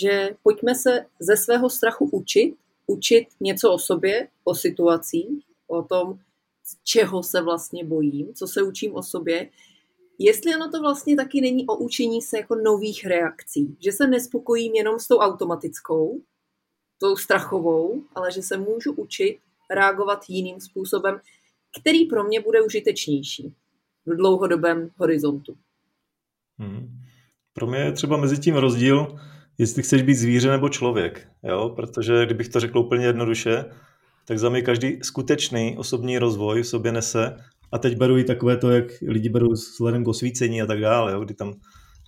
[0.00, 2.54] že pojďme se ze svého strachu učit,
[2.86, 6.18] učit něco o sobě, o situacích, o tom,
[6.84, 9.48] čeho se vlastně bojím, co se učím o sobě,
[10.18, 14.74] jestli ono to vlastně taky není o učení se jako nových reakcí, že se nespokojím
[14.74, 16.20] jenom s tou automatickou,
[17.02, 19.38] tou strachovou, ale že se můžu učit
[19.70, 21.20] reagovat jiným způsobem,
[21.80, 23.54] který pro mě bude užitečnější
[24.06, 25.56] v dlouhodobém horizontu.
[26.58, 26.98] Hmm.
[27.52, 29.18] Pro mě je třeba mezi tím rozdíl,
[29.58, 31.72] jestli chceš být zvíře nebo člověk, jo?
[31.76, 33.64] protože kdybych to řekl úplně jednoduše,
[34.26, 37.36] tak za mě každý skutečný osobní rozvoj v sobě nese,
[37.72, 41.12] a teď beru i takové to, jak lidi berou vzhledem k osvícení a tak dále,
[41.12, 41.20] jo?
[41.20, 41.54] kdy tam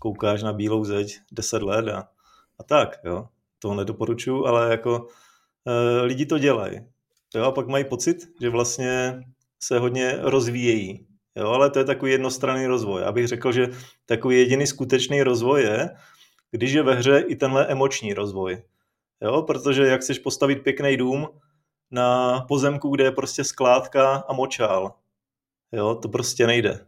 [0.00, 2.08] koukáš na bílou zeď 10 let a,
[2.58, 3.28] a tak, jo.
[3.64, 5.08] To nedoporučuju, ale jako
[5.66, 6.80] e, lidi to dělají.
[7.34, 9.20] Jo, a pak mají pocit, že vlastně
[9.62, 11.06] se hodně rozvíjejí.
[11.36, 13.02] Jo, ale to je takový jednostranný rozvoj.
[13.02, 13.68] Já bych řekl, že
[14.06, 15.90] takový jediný skutečný rozvoj je,
[16.50, 18.62] když je ve hře i tenhle emoční rozvoj.
[19.22, 21.28] Jo, protože jak chceš postavit pěkný dům
[21.90, 24.94] na pozemku, kde je prostě skládka a močál.
[25.72, 26.86] Jo, to prostě nejde.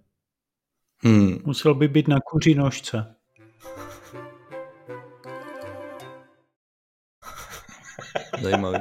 [0.98, 1.38] Hmm.
[1.44, 3.16] Musel by být na kuří nožce.
[8.42, 8.78] Zajímavý.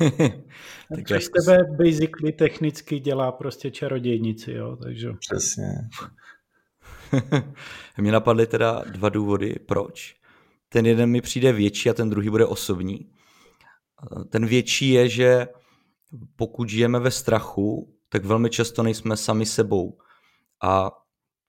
[0.94, 5.12] takže z tebe basically technicky dělá prostě čarodějnici, jo, takže...
[5.12, 5.88] Přesně.
[7.98, 10.16] Mně napadly teda dva důvody, proč.
[10.68, 13.10] Ten jeden mi přijde větší a ten druhý bude osobní.
[14.30, 15.48] Ten větší je, že
[16.36, 19.98] pokud žijeme ve strachu, tak velmi často nejsme sami sebou.
[20.62, 20.90] A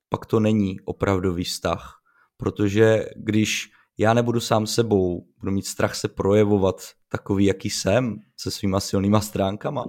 [0.10, 2.02] pak to není opravdový vztah.
[2.38, 8.52] Protože když já nebudu sám sebou, budu mít strach se projevovat takový, jaký jsem, se
[8.52, 9.86] svýma silnýma stránkama,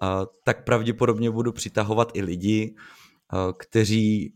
[0.00, 2.74] a, tak pravděpodobně budu přitahovat i lidi,
[3.30, 4.34] a, kteří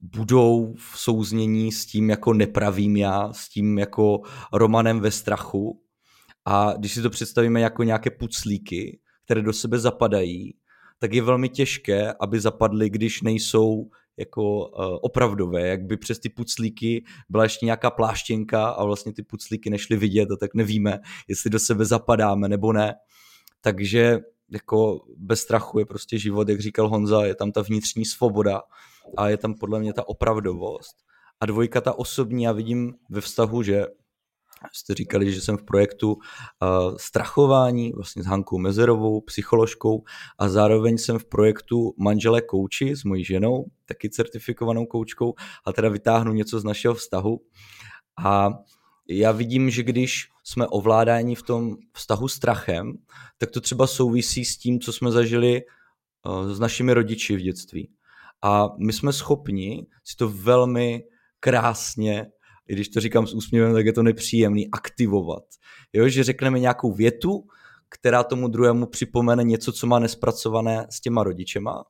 [0.00, 4.20] budou v souznění s tím jako nepravým já, s tím jako
[4.52, 5.82] Romanem ve strachu.
[6.44, 10.54] A když si to představíme jako nějaké puclíky, které do sebe zapadají,
[10.98, 16.28] tak je velmi těžké, aby zapadly, když nejsou jako uh, opravdové, jak by přes ty
[16.28, 20.98] puclíky byla ještě nějaká pláštěnka a vlastně ty puclíky nešly vidět a tak nevíme,
[21.28, 22.94] jestli do sebe zapadáme nebo ne.
[23.60, 28.62] Takže jako bez strachu je prostě život, jak říkal Honza, je tam ta vnitřní svoboda
[29.16, 30.96] a je tam podle mě ta opravdovost.
[31.40, 33.86] A dvojka ta osobní, já vidím ve vztahu, že
[34.72, 40.04] jste říkali, že jsem v projektu uh, strachování vlastně s Hankou Mezerovou, psycholožkou
[40.38, 45.34] a zároveň jsem v projektu Manželé kouči s mojí ženou, taky certifikovanou koučkou
[45.66, 47.40] a teda vytáhnu něco z našeho vztahu.
[48.24, 48.48] A
[49.08, 52.92] já vidím, že když jsme ovládáni v tom vztahu strachem,
[53.38, 55.62] tak to třeba souvisí s tím, co jsme zažili
[56.26, 57.90] uh, s našimi rodiči v dětství.
[58.42, 61.04] A my jsme schopni si to velmi
[61.40, 62.26] krásně
[62.68, 65.44] i když to říkám s úsměvem, tak je to nepříjemný, aktivovat.
[65.92, 67.44] Jo, že řekneme nějakou větu,
[67.88, 71.84] která tomu druhému připomene něco, co má nespracované s těma rodičema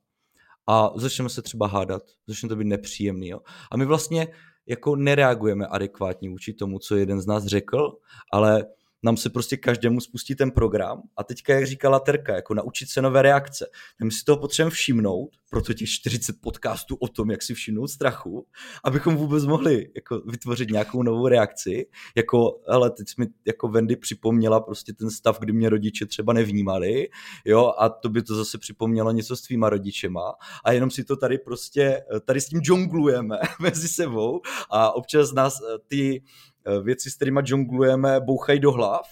[0.66, 3.28] a začneme se třeba hádat, začne to být nepříjemný.
[3.28, 3.40] Jo.
[3.72, 4.28] A my vlastně
[4.66, 7.92] jako nereagujeme adekvátně vůči tomu, co jeden z nás řekl,
[8.32, 8.64] ale
[9.07, 13.03] nám se prostě každému spustí ten program a teďka, jak říkala Terka, jako naučit se
[13.03, 13.66] nové reakce.
[14.05, 18.47] My si toho potřebujeme všimnout, proto těch 40 podcastů o tom, jak si všimnout strachu,
[18.85, 21.87] abychom vůbec mohli jako vytvořit nějakou novou reakci.
[22.16, 27.09] Jako, ale teď mi jako Wendy připomněla prostě ten stav, kdy mě rodiče třeba nevnímali,
[27.45, 31.16] jo, a to by to zase připomnělo něco s tvýma rodičema a jenom si to
[31.16, 34.40] tady prostě, tady s tím džonglujeme mezi sebou
[34.71, 36.23] a občas nás ty
[36.56, 39.07] Eh, věci, s kterými džonglujeme, bouchají do hlav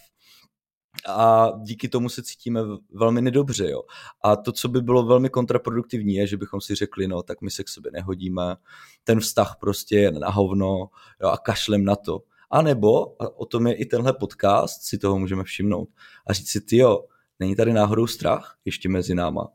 [1.09, 2.61] a díky tomu se cítíme
[2.93, 3.71] velmi nedobře.
[3.71, 3.83] Jo.
[4.23, 7.51] A to, co by bylo velmi kontraproduktivní, je, že bychom si řekli, no tak my
[7.51, 8.57] se k sobě nehodíme,
[9.05, 10.89] ten vztah prostě je na hovno
[11.23, 12.23] jo, a kašlem na to.
[12.51, 15.89] A nebo, a o tom je i tenhle podcast, si toho můžeme všimnout
[16.27, 17.05] a říct si, ty jo,
[17.39, 19.49] není tady náhodou strach ještě mezi náma?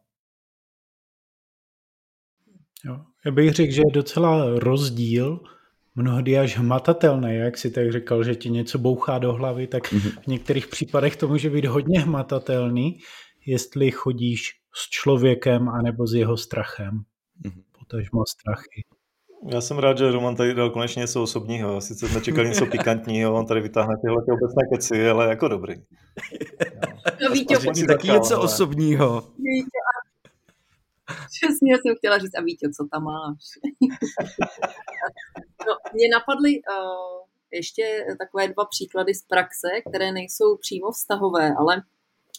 [2.85, 3.05] Jo.
[3.25, 5.39] Já bych řekl, že je docela rozdíl
[5.99, 10.21] mnohdy až hmatatelné, jak si tak říkal, že ti něco bouchá do hlavy, tak mm-hmm.
[10.21, 12.99] v některých případech to může být hodně hmatatelný,
[13.45, 16.91] jestli chodíš s člověkem anebo s jeho strachem.
[17.45, 17.63] Mm-hmm.
[17.79, 18.83] Potažmo strachy.
[19.53, 21.81] Já jsem rád, že Roman tady dal konečně něco osobního.
[21.81, 25.75] Sice jsme čekali něco pikantního, on tady vytáhne tyhle ty obecné keci, ale jako dobrý.
[27.23, 27.57] No, Vítě,
[27.87, 28.45] taky něco ale...
[28.45, 29.21] osobního.
[29.21, 29.79] Vítě,
[31.35, 33.43] Přesně jsem chtěla říct, a Vítě, co tam máš?
[35.67, 41.83] no, mě napadly uh, ještě takové dva příklady z praxe, které nejsou přímo vztahové, ale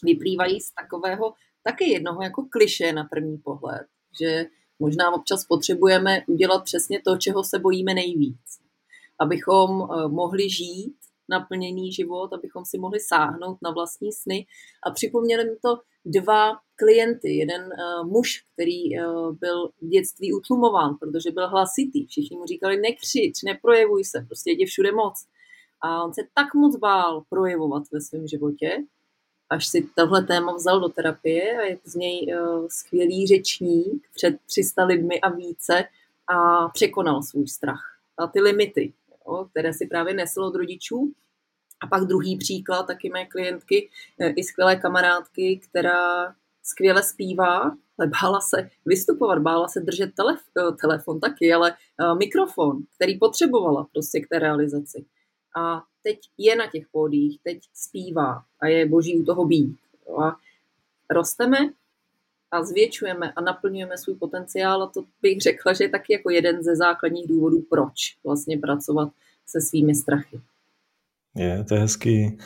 [0.03, 3.87] vyplývají z takového taky jednoho jako kliše na první pohled,
[4.21, 4.45] že
[4.81, 8.59] Možná občas potřebujeme udělat přesně to, čeho se bojíme nejvíc.
[9.19, 10.95] Abychom eh, mohli žít
[11.29, 14.45] naplněný život, abychom si mohli sáhnout na vlastní sny.
[14.87, 17.37] A připomněli mi to dva klienty.
[17.37, 22.05] Jeden uh, muž, který uh, byl v dětství utlumován, protože byl hlasitý.
[22.05, 25.25] Všichni mu říkali, nekřič, neprojevuj se, prostě jdi všude moc.
[25.81, 28.83] A on se tak moc bál projevovat ve svém životě,
[29.49, 34.35] až si tohle téma vzal do terapie a je z něj uh, skvělý řečník před
[34.45, 35.83] 300 lidmi a více
[36.27, 38.93] a překonal svůj strach a ty limity,
[39.27, 41.13] jo, které si právě nesl od rodičů.
[41.81, 43.89] A pak druhý příklad, taky mé klientky,
[44.19, 47.61] uh, i skvělé kamarádky, která skvěle zpívá,
[47.97, 53.87] ale bála se vystupovat, bála se držet telef- telefon taky, ale uh, mikrofon, který potřebovala
[53.93, 55.05] prostě k té realizaci
[55.55, 59.77] a teď je na těch pódích, teď zpívá a je boží u toho být.
[60.23, 60.37] A
[61.09, 61.57] rosteme
[62.51, 66.63] a zvětšujeme a naplňujeme svůj potenciál a to bych řekla, že je taky jako jeden
[66.63, 69.09] ze základních důvodů, proč vlastně pracovat
[69.45, 70.41] se svými strachy.
[71.35, 72.37] Je, to je hezký.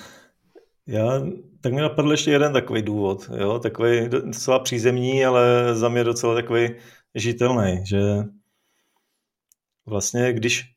[0.87, 1.21] Já,
[1.61, 6.35] tak mi napadl ještě jeden takový důvod, jo, takový docela přízemní, ale za mě docela
[6.35, 6.69] takový
[7.15, 7.99] žitelný, že
[9.85, 10.75] vlastně když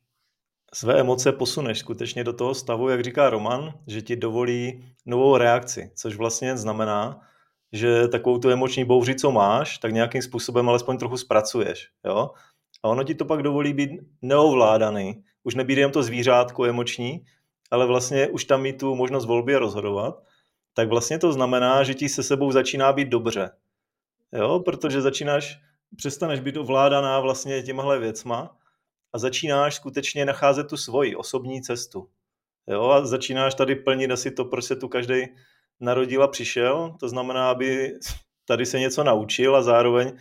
[0.73, 5.91] své emoce posuneš skutečně do toho stavu, jak říká Roman, že ti dovolí novou reakci,
[5.95, 7.21] což vlastně znamená,
[7.73, 11.89] že takovou tu emoční bouři, co máš, tak nějakým způsobem alespoň trochu zpracuješ.
[12.05, 12.29] Jo?
[12.83, 13.91] A ono ti to pak dovolí být
[14.21, 15.23] neovládaný.
[15.43, 17.25] Už nebýt jen to zvířátko emoční,
[17.71, 20.23] ale vlastně už tam mít tu možnost volby a rozhodovat.
[20.73, 23.49] Tak vlastně to znamená, že ti se sebou začíná být dobře.
[24.33, 24.59] Jo?
[24.59, 25.59] Protože začínáš,
[25.95, 28.57] přestaneš být ovládaná vlastně těmahle věcma
[29.13, 32.09] a začínáš skutečně nacházet tu svoji osobní cestu.
[32.67, 35.25] Jo, a začínáš tady plnit asi to, proč se tu každý
[35.79, 36.95] narodil a přišel.
[36.99, 37.93] To znamená, aby
[38.45, 40.17] tady se něco naučil a zároveň,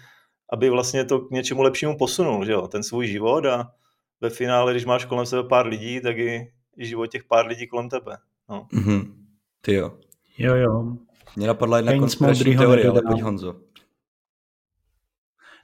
[0.52, 3.72] aby vlastně to k něčemu lepšímu posunul, že jo, ten svůj život a
[4.20, 7.88] ve finále, když máš kolem sebe pár lidí, tak i život těch pár lidí kolem
[7.88, 8.16] tebe.
[8.48, 8.68] No.
[8.72, 9.12] Mm-hmm.
[9.60, 9.98] Ty jo.
[10.38, 10.96] Jo, jo.
[11.36, 13.56] Mě napadla jedna konspirační teorie, ale pojď Honzo.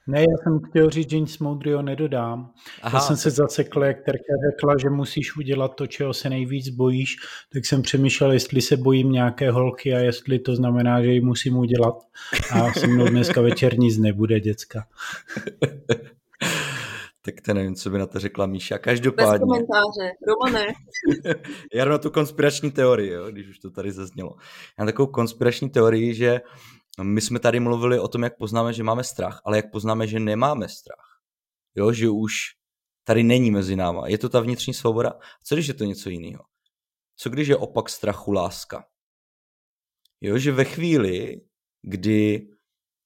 [0.07, 2.51] Ne, já jsem chtěl říct, že nic moudrýho nedodám.
[2.81, 6.69] Aha, já jsem se zacekl, jak Terka řekla, že musíš udělat to, čeho se nejvíc
[6.69, 7.15] bojíš,
[7.53, 11.57] tak jsem přemýšlel, jestli se bojím nějaké holky a jestli to znamená, že ji musím
[11.57, 11.95] udělat.
[12.51, 14.87] A se mnou dneska večer nic nebude, děcka.
[17.25, 18.77] tak to nevím, co by na to řekla Míša.
[18.77, 19.31] Každopádně.
[19.31, 20.11] Bez komentáře.
[20.27, 20.65] Romane.
[21.73, 24.35] já na tu konspirační teorii, jo, když už to tady zaznělo.
[24.39, 26.41] Já mám takovou konspirační teorii, že
[27.01, 30.19] my jsme tady mluvili o tom, jak poznáme, že máme strach, ale jak poznáme, že
[30.19, 31.19] nemáme strach.
[31.75, 32.33] Jo, že už
[33.03, 34.07] tady není mezi náma.
[34.07, 35.13] Je to ta vnitřní svoboda?
[35.43, 36.43] Co když je to něco jiného?
[37.15, 38.85] Co když je opak strachu láska?
[40.21, 41.41] Jo, že ve chvíli,
[41.81, 42.47] kdy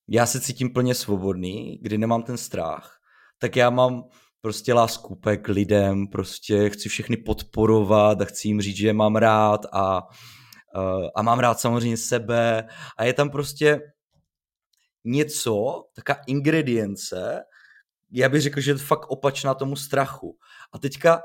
[0.07, 2.98] já se cítím plně svobodný, kdy nemám ten strach,
[3.39, 4.03] tak já mám
[4.41, 9.15] prostě lásku k lidem, prostě chci všechny podporovat a chci jim říct, že je mám
[9.15, 10.01] rád a
[10.75, 13.81] Eh, a mám rád samozřejmě sebe a je tam prostě
[15.03, 17.43] něco, taká ingredience,
[18.11, 20.37] já bych řekl, že je to fakt opačná tomu strachu.
[20.71, 21.21] A teďka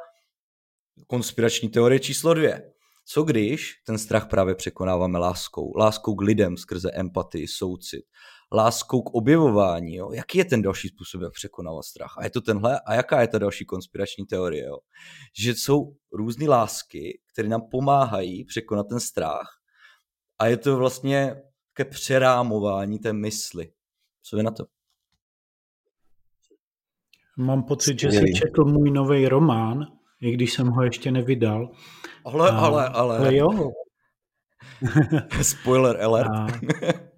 [1.06, 2.70] konspirační teorie číslo dvě.
[3.06, 5.76] Co když ten strach právě překonáváme láskou?
[5.78, 8.04] Láskou k lidem skrze empatii, soucit
[8.54, 9.94] láskou k objevování.
[9.94, 10.12] Jo?
[10.12, 12.14] Jaký je ten další způsob, jak překonávat strach?
[12.18, 12.80] A je to tenhle?
[12.86, 14.64] A jaká je ta další konspirační teorie?
[14.64, 14.78] Jo?
[15.38, 19.48] Že jsou různé lásky, které nám pomáhají překonat ten strach
[20.38, 23.72] a je to vlastně ke přerámování té mysli.
[24.22, 24.64] Co je na to?
[27.36, 29.86] Mám pocit, že jsi četl můj nový román,
[30.20, 31.70] i když jsem ho ještě nevydal.
[32.24, 33.18] Ale, ale, ale.
[33.18, 33.70] ale jo.
[35.42, 36.30] Spoiler alert.
[36.30, 36.46] A,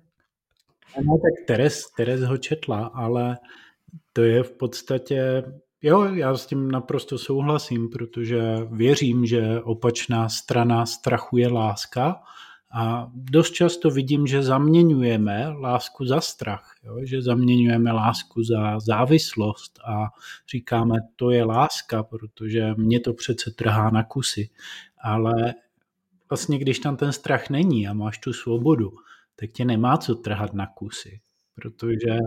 [1.05, 3.39] No tak Teres, Teres ho četla, ale
[4.13, 5.45] to je v podstatě,
[5.83, 12.21] jo, já s tím naprosto souhlasím, protože věřím, že opačná strana strachu je láska
[12.79, 16.97] a dost často vidím, že zaměňujeme lásku za strach, jo?
[17.05, 20.07] že zaměňujeme lásku za závislost a
[20.51, 24.51] říkáme, to je láska, protože mě to přece trhá na kusy.
[25.03, 25.55] Ale
[26.31, 28.93] vlastně, když tam ten strach není a máš tu svobodu,
[29.41, 31.21] tak tě nemá co trhat na kusy,
[31.55, 32.19] protože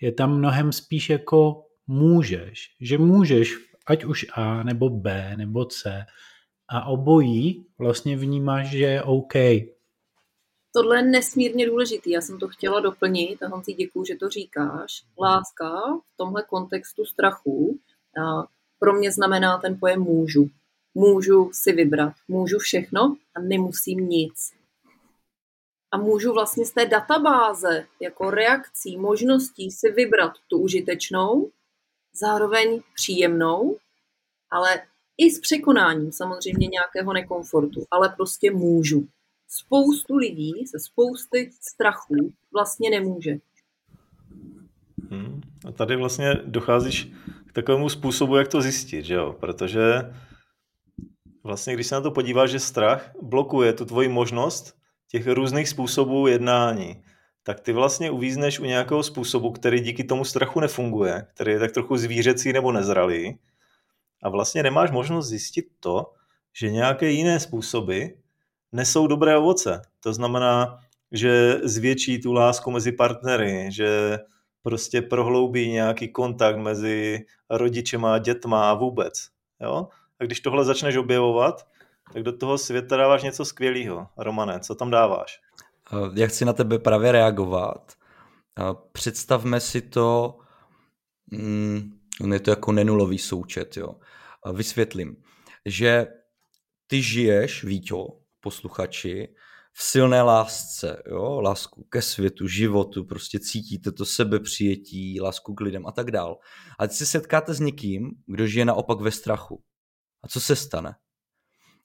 [0.00, 3.56] je tam mnohem spíš jako můžeš, že můžeš
[3.86, 6.06] ať už A nebo B nebo C
[6.68, 9.34] a obojí vlastně vnímáš, že je OK.
[10.72, 15.04] Tohle je nesmírně důležitý, já jsem to chtěla doplnit a Honzi děkuju, že to říkáš.
[15.20, 15.70] Láska
[16.14, 17.78] v tomhle kontextu strachu
[18.78, 20.50] pro mě znamená ten pojem můžu.
[20.94, 24.52] Můžu si vybrat, můžu všechno a nemusím nic
[25.92, 31.50] a můžu vlastně z té databáze jako reakcí, možností si vybrat tu užitečnou,
[32.12, 33.76] zároveň příjemnou,
[34.50, 34.82] ale
[35.18, 39.06] i s překonáním samozřejmě nějakého nekomfortu, ale prostě můžu.
[39.48, 43.36] Spoustu lidí se spousty strachů vlastně nemůže.
[45.10, 45.40] Hmm.
[45.68, 47.12] A tady vlastně docházíš
[47.46, 49.36] k takovému způsobu, jak to zjistit, že jo?
[49.40, 49.82] Protože
[51.44, 54.79] vlastně, když se na to podíváš, že strach blokuje tu tvoji možnost
[55.10, 57.02] těch různých způsobů jednání,
[57.42, 61.72] tak ty vlastně uvízneš u nějakého způsobu, který díky tomu strachu nefunguje, který je tak
[61.72, 63.38] trochu zvířecí nebo nezralý
[64.22, 66.12] a vlastně nemáš možnost zjistit to,
[66.52, 68.04] že nějaké jiné způsoby
[68.72, 69.82] nesou dobré ovoce.
[70.00, 70.78] To znamená,
[71.12, 74.18] že zvětší tu lásku mezi partnery, že
[74.62, 79.28] prostě prohloubí nějaký kontakt mezi rodičema a dětma a vůbec.
[79.60, 79.88] Jo?
[80.20, 81.66] A když tohle začneš objevovat,
[82.12, 84.06] tak do toho světa dáváš něco skvělého.
[84.16, 85.40] Romane, co tam dáváš?
[86.14, 87.92] Já chci na tebe právě reagovat.
[88.92, 90.38] Představme si to,
[91.30, 92.00] mm,
[92.32, 93.94] je to jako nenulový součet, jo.
[94.52, 95.16] Vysvětlím,
[95.66, 96.06] že
[96.86, 98.06] ty žiješ, Víťo,
[98.40, 99.34] posluchači,
[99.72, 105.86] v silné lásce, jo, lásku ke světu, životu, prostě cítíte to sebepřijetí, lásku k lidem
[105.86, 106.38] a tak dál.
[106.78, 109.62] A teď se setkáte s někým, kdo žije naopak ve strachu.
[110.22, 110.94] A co se stane?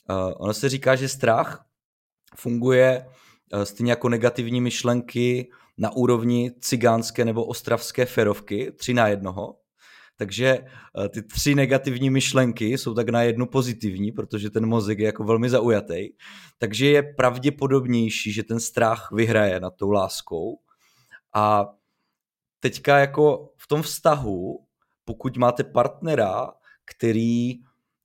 [0.10, 1.66] Uh, ono se říká, že strach
[2.36, 3.06] funguje
[3.54, 9.56] uh, stejně jako negativní myšlenky na úrovni cigánské nebo ostravské ferovky, tři na jednoho.
[10.18, 15.06] Takže uh, ty tři negativní myšlenky jsou tak na jednu pozitivní, protože ten mozek je
[15.06, 16.10] jako velmi zaujatý.
[16.58, 20.60] Takže je pravděpodobnější, že ten strach vyhraje nad tou láskou.
[21.34, 21.66] A
[22.60, 24.66] teďka jako v tom vztahu,
[25.06, 26.54] pokud máte partnera,
[26.86, 27.54] který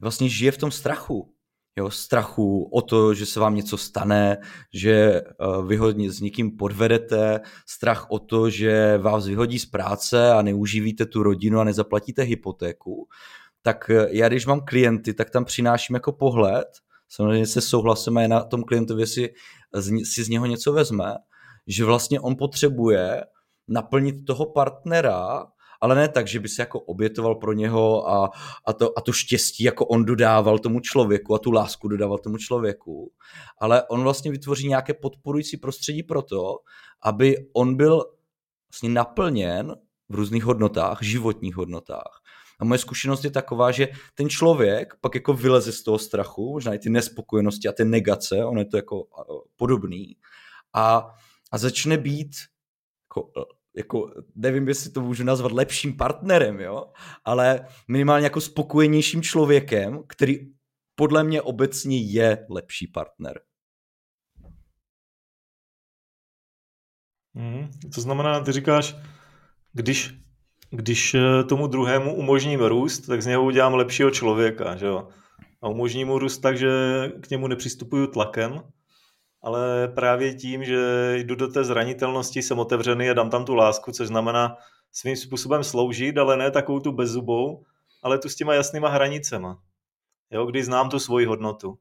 [0.00, 1.34] vlastně žije v tom strachu,
[1.76, 4.38] jo, strachu o to, že se vám něco stane,
[4.74, 10.32] že uh, vy ho s někým podvedete, strach o to, že vás vyhodí z práce
[10.32, 13.08] a neuživíte tu rodinu a nezaplatíte hypotéku,
[13.62, 16.66] tak eh, já když mám klienty, tak tam přináším jako pohled,
[17.08, 19.34] samozřejmě se souhlasíme na tom klientovi, si,
[20.04, 21.14] si z něho něco vezme,
[21.66, 23.24] že vlastně on potřebuje
[23.68, 25.46] naplnit toho partnera
[25.80, 28.30] ale ne tak, že by se jako obětoval pro něho a,
[28.66, 32.38] a, to, a to štěstí jako on dodával tomu člověku a tu lásku dodával tomu
[32.38, 33.12] člověku,
[33.58, 36.56] ale on vlastně vytvoří nějaké podporující prostředí pro to,
[37.02, 38.04] aby on byl
[38.72, 39.76] vlastně naplněn
[40.08, 42.22] v různých hodnotách, životních hodnotách.
[42.60, 46.74] A moje zkušenost je taková, že ten člověk pak jako vyleze z toho strachu, možná
[46.74, 49.06] i ty nespokojenosti a ty negace, on je to jako
[49.56, 50.16] podobný,
[50.74, 51.14] a,
[51.52, 52.30] a začne být
[53.10, 53.30] jako
[53.76, 56.92] jako nevím, jestli to můžu nazvat lepším partnerem, jo,
[57.24, 60.36] ale minimálně jako spokojenějším člověkem, který
[60.94, 63.40] podle mě obecně je lepší partner.
[67.34, 68.96] Hmm, to znamená, ty říkáš,
[69.72, 70.14] když,
[70.70, 75.08] když eh, tomu druhému umožním růst, tak z něho udělám lepšího člověka, že jo?
[75.62, 76.68] A umožním mu růst tak, že
[77.20, 78.60] k němu nepřistupuju tlakem,
[79.42, 83.92] ale právě tím, že jdu do té zranitelnosti, jsem otevřený a dám tam tu lásku,
[83.92, 84.56] což znamená
[84.92, 87.64] svým způsobem sloužit, ale ne takovou tu bezzubou,
[88.02, 89.62] ale tu s těma jasnýma hranicema.
[90.30, 91.78] Jo, kdy znám tu svoji hodnotu.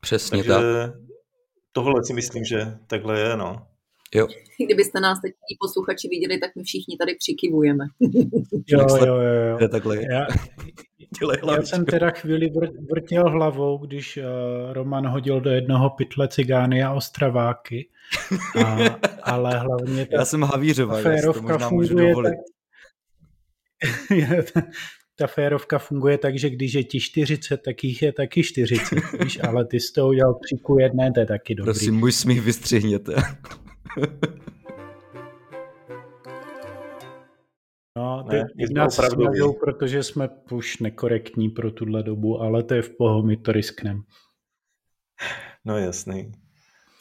[0.00, 0.94] Přesně Takže tak.
[1.72, 3.66] tohle si myslím, že takhle je, no.
[4.14, 4.26] Jo.
[4.66, 7.84] Kdybyste nás teď posluchači viděli, tak my všichni tady přikivujeme.
[8.68, 9.58] jo, jo, jo.
[9.60, 9.68] jo.
[9.68, 9.96] Takhle.
[10.10, 10.26] Já,
[11.52, 12.50] já jsem teda chvíli
[12.90, 14.24] vrtěl hlavou, když uh,
[14.72, 17.88] Roman hodil do jednoho pytle cigány a ostraváky.
[18.64, 18.76] A,
[19.22, 22.34] ale hlavně ta, já jsem havířová, férovka to funguje tak,
[25.18, 28.88] ta férovka funguje tak, že když je ti 40, tak jich je taky 40,
[29.22, 31.72] víš, ale ty z toho udělal příku jedné, to je taky dobrý.
[31.72, 33.14] Prosím, můj smích vystřihněte.
[37.96, 42.82] No, ty, ne, nás smažou, protože jsme už nekorektní pro tuhle dobu, ale to je
[42.82, 44.00] v poho, my to riskneme.
[45.64, 46.32] No jasný.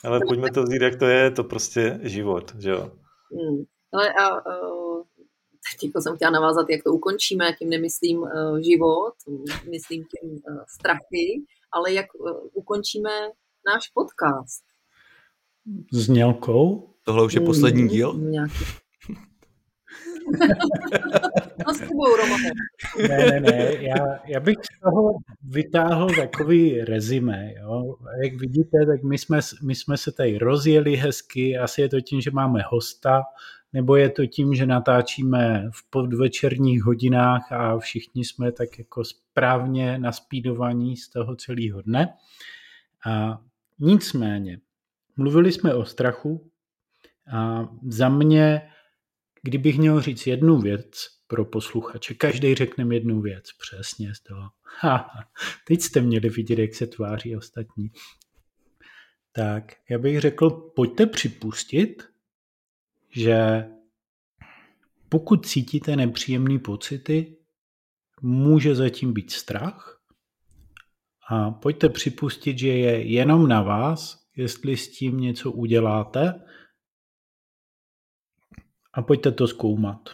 [0.04, 2.92] Ale pojďme to vzít, jak to je, to prostě život, že jo?
[3.32, 3.64] Hmm.
[3.94, 5.04] Ale a, uh,
[5.82, 9.14] teď jsem chtěla navázat, jak to ukončíme, tím nemyslím uh, život,
[9.72, 13.10] myslím tím uh, strachy, ale jak uh, ukončíme
[13.74, 14.64] náš podcast.
[15.92, 16.90] Znělkou?
[17.04, 18.14] Tohle už je poslední hmm, díl?
[18.14, 18.66] Nějaký
[21.68, 21.74] No
[23.10, 25.12] Ne, ne, ne, já, já bych z toho
[25.44, 27.96] vytáhl takový rezime, jo.
[28.24, 32.22] Jak vidíte, tak my jsme, my jsme se tady rozjeli hezky, asi je to tím,
[32.22, 33.24] že máme hosta,
[33.74, 39.98] nebo je to tím, že natáčíme v podvečerních hodinách a všichni jsme tak jako správně
[39.98, 42.14] naspídovaní z toho celého dne.
[43.06, 43.42] A
[43.80, 44.60] nicméně,
[45.18, 46.52] mluvili jsme o strachu
[47.32, 48.62] a za mě,
[49.46, 54.50] kdybych měl říct jednu věc pro posluchače, každý řekne jednu věc, přesně z toho.
[54.80, 55.10] Ha,
[55.68, 57.92] teď jste měli vidět, jak se tváří ostatní.
[59.32, 62.04] Tak já bych řekl, pojďte připustit,
[63.10, 63.66] že
[65.10, 67.38] pokud cítíte nepříjemné pocity,
[68.22, 70.02] může zatím být strach
[71.30, 76.42] a pojďte připustit, že je jenom na vás, jestli s tím něco uděláte
[78.96, 80.10] a pojďte to zkoumat.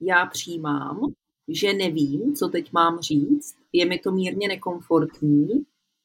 [0.00, 1.00] Já přijímám,
[1.48, 5.48] že nevím, co teď mám říct, je mi to mírně nekomfortní,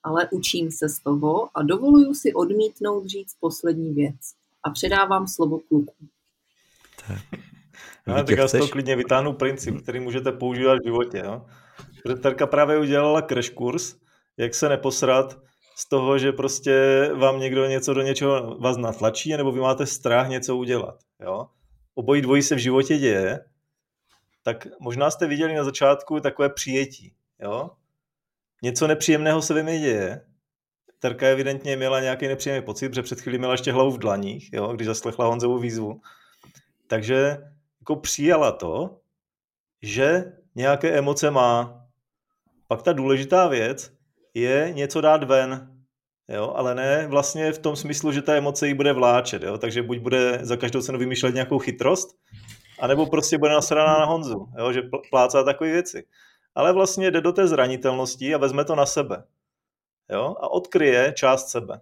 [0.03, 4.35] ale učím se z toho a dovoluju si odmítnout říct poslední věc.
[4.63, 5.95] A předávám slovo kluku.
[7.07, 7.39] Tak.
[8.07, 11.23] No, tak já z toho klidně vytáhnu princip, který můžete používat v životě.
[11.25, 11.45] Jo?
[12.21, 13.95] Terka právě udělala crash kurz,
[14.37, 15.37] jak se neposrat
[15.75, 20.29] z toho, že prostě vám někdo něco do něčeho vás natlačí, nebo vy máte strach
[20.29, 20.99] něco udělat.
[21.19, 21.47] Jo?
[21.95, 23.39] Obojí dvojí se v životě děje,
[24.43, 27.13] tak možná jste viděli na začátku takové přijetí.
[27.39, 27.69] Jo?
[28.63, 30.21] Něco nepříjemného se mně děje.
[30.99, 34.73] Terka evidentně měla nějaký nepříjemný pocit, protože před chvílí měla ještě hlavu v dlaních, jo?
[34.73, 36.01] když zaslechla Honzovu výzvu.
[36.87, 37.37] Takže
[37.79, 38.99] jako přijala to,
[39.81, 41.81] že nějaké emoce má.
[42.67, 43.94] Pak ta důležitá věc
[44.35, 45.69] je něco dát ven,
[46.27, 49.83] jo, ale ne vlastně v tom smyslu, že ta emoce jí bude vláčet, jo, takže
[49.83, 52.15] buď bude za každou cenu vymýšlet nějakou chytrost,
[52.79, 56.05] anebo prostě bude nasraná na Honzu, jo, že plácá takové věci.
[56.55, 59.23] Ale vlastně jde do té zranitelnosti a vezme to na sebe.
[60.09, 61.81] Jo, a odkryje část sebe.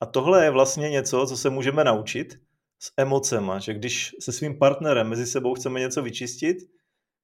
[0.00, 2.38] A tohle je vlastně něco, co se můžeme naučit
[2.78, 6.56] s emocema, že když se svým partnerem mezi sebou chceme něco vyčistit,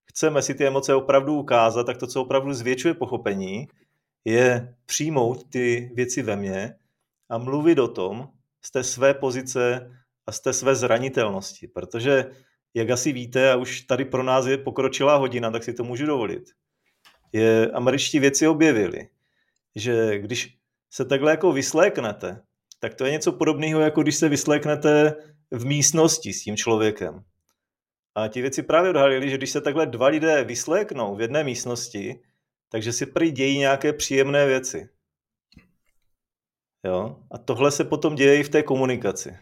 [0.05, 3.69] chceme si ty emoce opravdu ukázat, tak to, co opravdu zvětšuje pochopení,
[4.25, 6.75] je přijmout ty věci ve mně
[7.29, 8.29] a mluvit o tom
[8.65, 9.91] z té své pozice
[10.27, 12.31] a z té své zranitelnosti, protože
[12.75, 16.07] jak asi víte, a už tady pro nás je pokročilá hodina, tak si to můžu
[16.07, 16.43] dovolit,
[17.33, 19.09] je američtí věci objevili,
[19.77, 20.59] že když
[20.91, 22.43] se takhle jako vysléknete,
[22.81, 25.15] tak to je něco podobného, jako když se vysléknete
[25.51, 27.25] v místnosti s tím člověkem.
[28.15, 32.21] A ti věci právě odhalili, že když se takhle dva lidé vysléknou v jedné místnosti,
[32.73, 34.89] takže si prý dějí nějaké příjemné věci.
[36.85, 37.17] Jo?
[37.31, 39.37] A tohle se potom děje i v té komunikaci.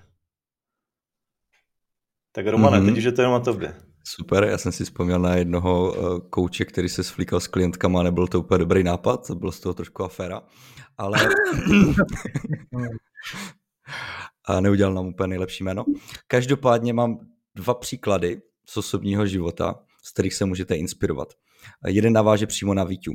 [2.33, 2.87] Tak Romane, mm-hmm.
[2.87, 3.75] teď už je to jenom na tobě.
[4.05, 8.27] Super, já jsem si vzpomněl na jednoho uh, kouče, který se sflíkal s klientkama, nebyl
[8.27, 10.43] to úplně dobrý nápad, bylo z toho trošku aféra,
[10.99, 11.19] ale
[14.45, 15.85] a neudělal nám úplně nejlepší jméno.
[16.27, 17.19] Každopádně mám
[17.55, 21.35] dva příklady z osobního života, z kterých se můžete inspirovat.
[21.87, 23.13] Jeden naváže přímo na Vítu.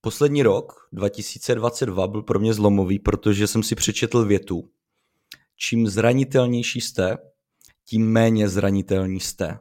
[0.00, 4.70] Poslední rok, 2022, byl pro mě zlomový, protože jsem si přečetl větu.
[5.56, 7.18] Čím zranitelnější jste,
[7.84, 9.58] tím méně zranitelní jste.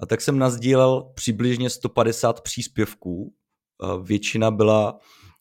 [0.00, 3.34] A tak jsem nazdílel přibližně 150 příspěvků.
[4.02, 4.98] Většina byla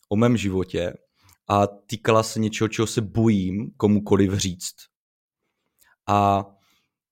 [0.10, 0.94] o mém životě
[1.50, 4.76] a týkala se něčeho, čeho se bojím komukoliv říct.
[6.08, 6.46] A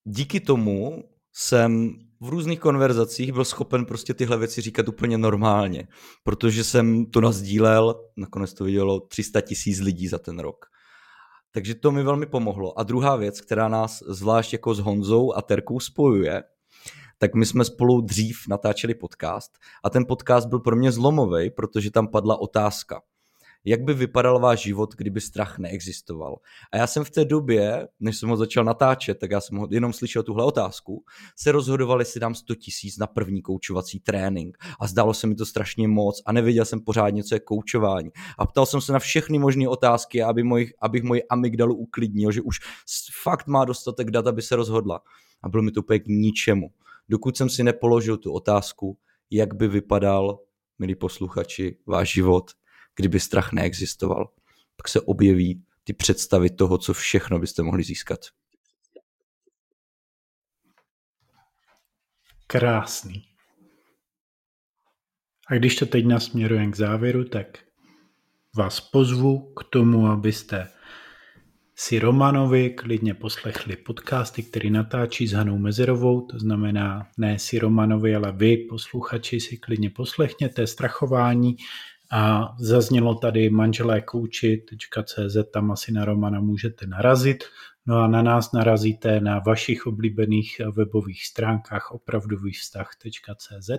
[0.03, 1.95] díky tomu jsem
[2.25, 5.87] v různých konverzacích byl schopen prostě tyhle věci říkat úplně normálně,
[6.23, 10.65] protože jsem to nazdílel, nakonec to vidělo 300 tisíc lidí za ten rok.
[11.51, 12.79] Takže to mi velmi pomohlo.
[12.79, 16.43] A druhá věc, která nás zvlášť jako s Honzou a Terkou spojuje,
[17.17, 19.51] tak my jsme spolu dřív natáčeli podcast
[19.83, 23.01] a ten podcast byl pro mě zlomový, protože tam padla otázka–
[23.65, 26.37] jak by vypadal váš život, kdyby strach neexistoval.
[26.71, 29.67] A já jsem v té době, než jsem ho začal natáčet, tak já jsem ho
[29.71, 31.03] jenom slyšel tuhle otázku,
[31.37, 34.57] se rozhodoval, jestli dám 100 tisíc na první koučovací trénink.
[34.79, 38.09] A zdálo se mi to strašně moc a nevěděl jsem pořádně, co je koučování.
[38.37, 42.41] A ptal jsem se na všechny možné otázky, aby moj, abych moji amygdalu uklidnil, že
[42.41, 42.59] už
[43.23, 45.01] fakt má dostatek dat, aby se rozhodla.
[45.43, 46.69] A bylo mi to úplně k ničemu.
[47.09, 48.97] Dokud jsem si nepoložil tu otázku,
[49.31, 50.39] jak by vypadal,
[50.79, 52.51] milí posluchači, váš život,
[52.95, 54.29] kdyby strach neexistoval.
[54.75, 58.19] Pak se objeví ty představy toho, co všechno byste mohli získat.
[62.47, 63.25] Krásný.
[65.47, 67.59] A když to teď nasměrujeme k závěru, tak
[68.55, 70.71] vás pozvu k tomu, abyste
[71.75, 78.15] si Romanovi klidně poslechli podcasty, který natáčí s Hanou Mezerovou, to znamená ne si Romanovi,
[78.15, 81.55] ale vy, posluchači, si klidně poslechněte strachování
[82.11, 87.43] a zaznělo tady manželé kouči.cz, tam asi na Romana můžete narazit.
[87.85, 93.69] No a na nás narazíte na vašich oblíbených webových stránkách opravdovývztah.cz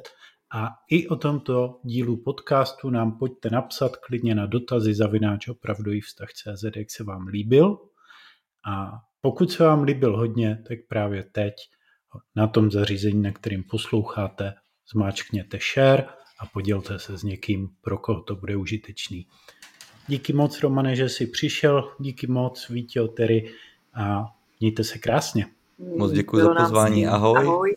[0.51, 6.77] A i o tomto dílu podcastu nám pojďte napsat klidně na dotazy zavináč opravdový vztah.cz,
[6.77, 7.79] jak se vám líbil.
[8.67, 11.55] A pokud se vám líbil hodně, tak právě teď
[12.37, 14.55] na tom zařízení, na kterým posloucháte,
[14.93, 16.07] zmáčkněte share
[16.39, 19.27] a podělte se s někým, pro koho to bude užitečný.
[20.09, 23.51] Díky moc, Romane, že jsi přišel, díky moc, Vítě, Tery
[23.95, 24.25] a
[24.61, 25.47] mějte se krásně.
[25.97, 27.39] Moc děkuji za pozvání, ahoj.
[27.39, 27.77] ahoj.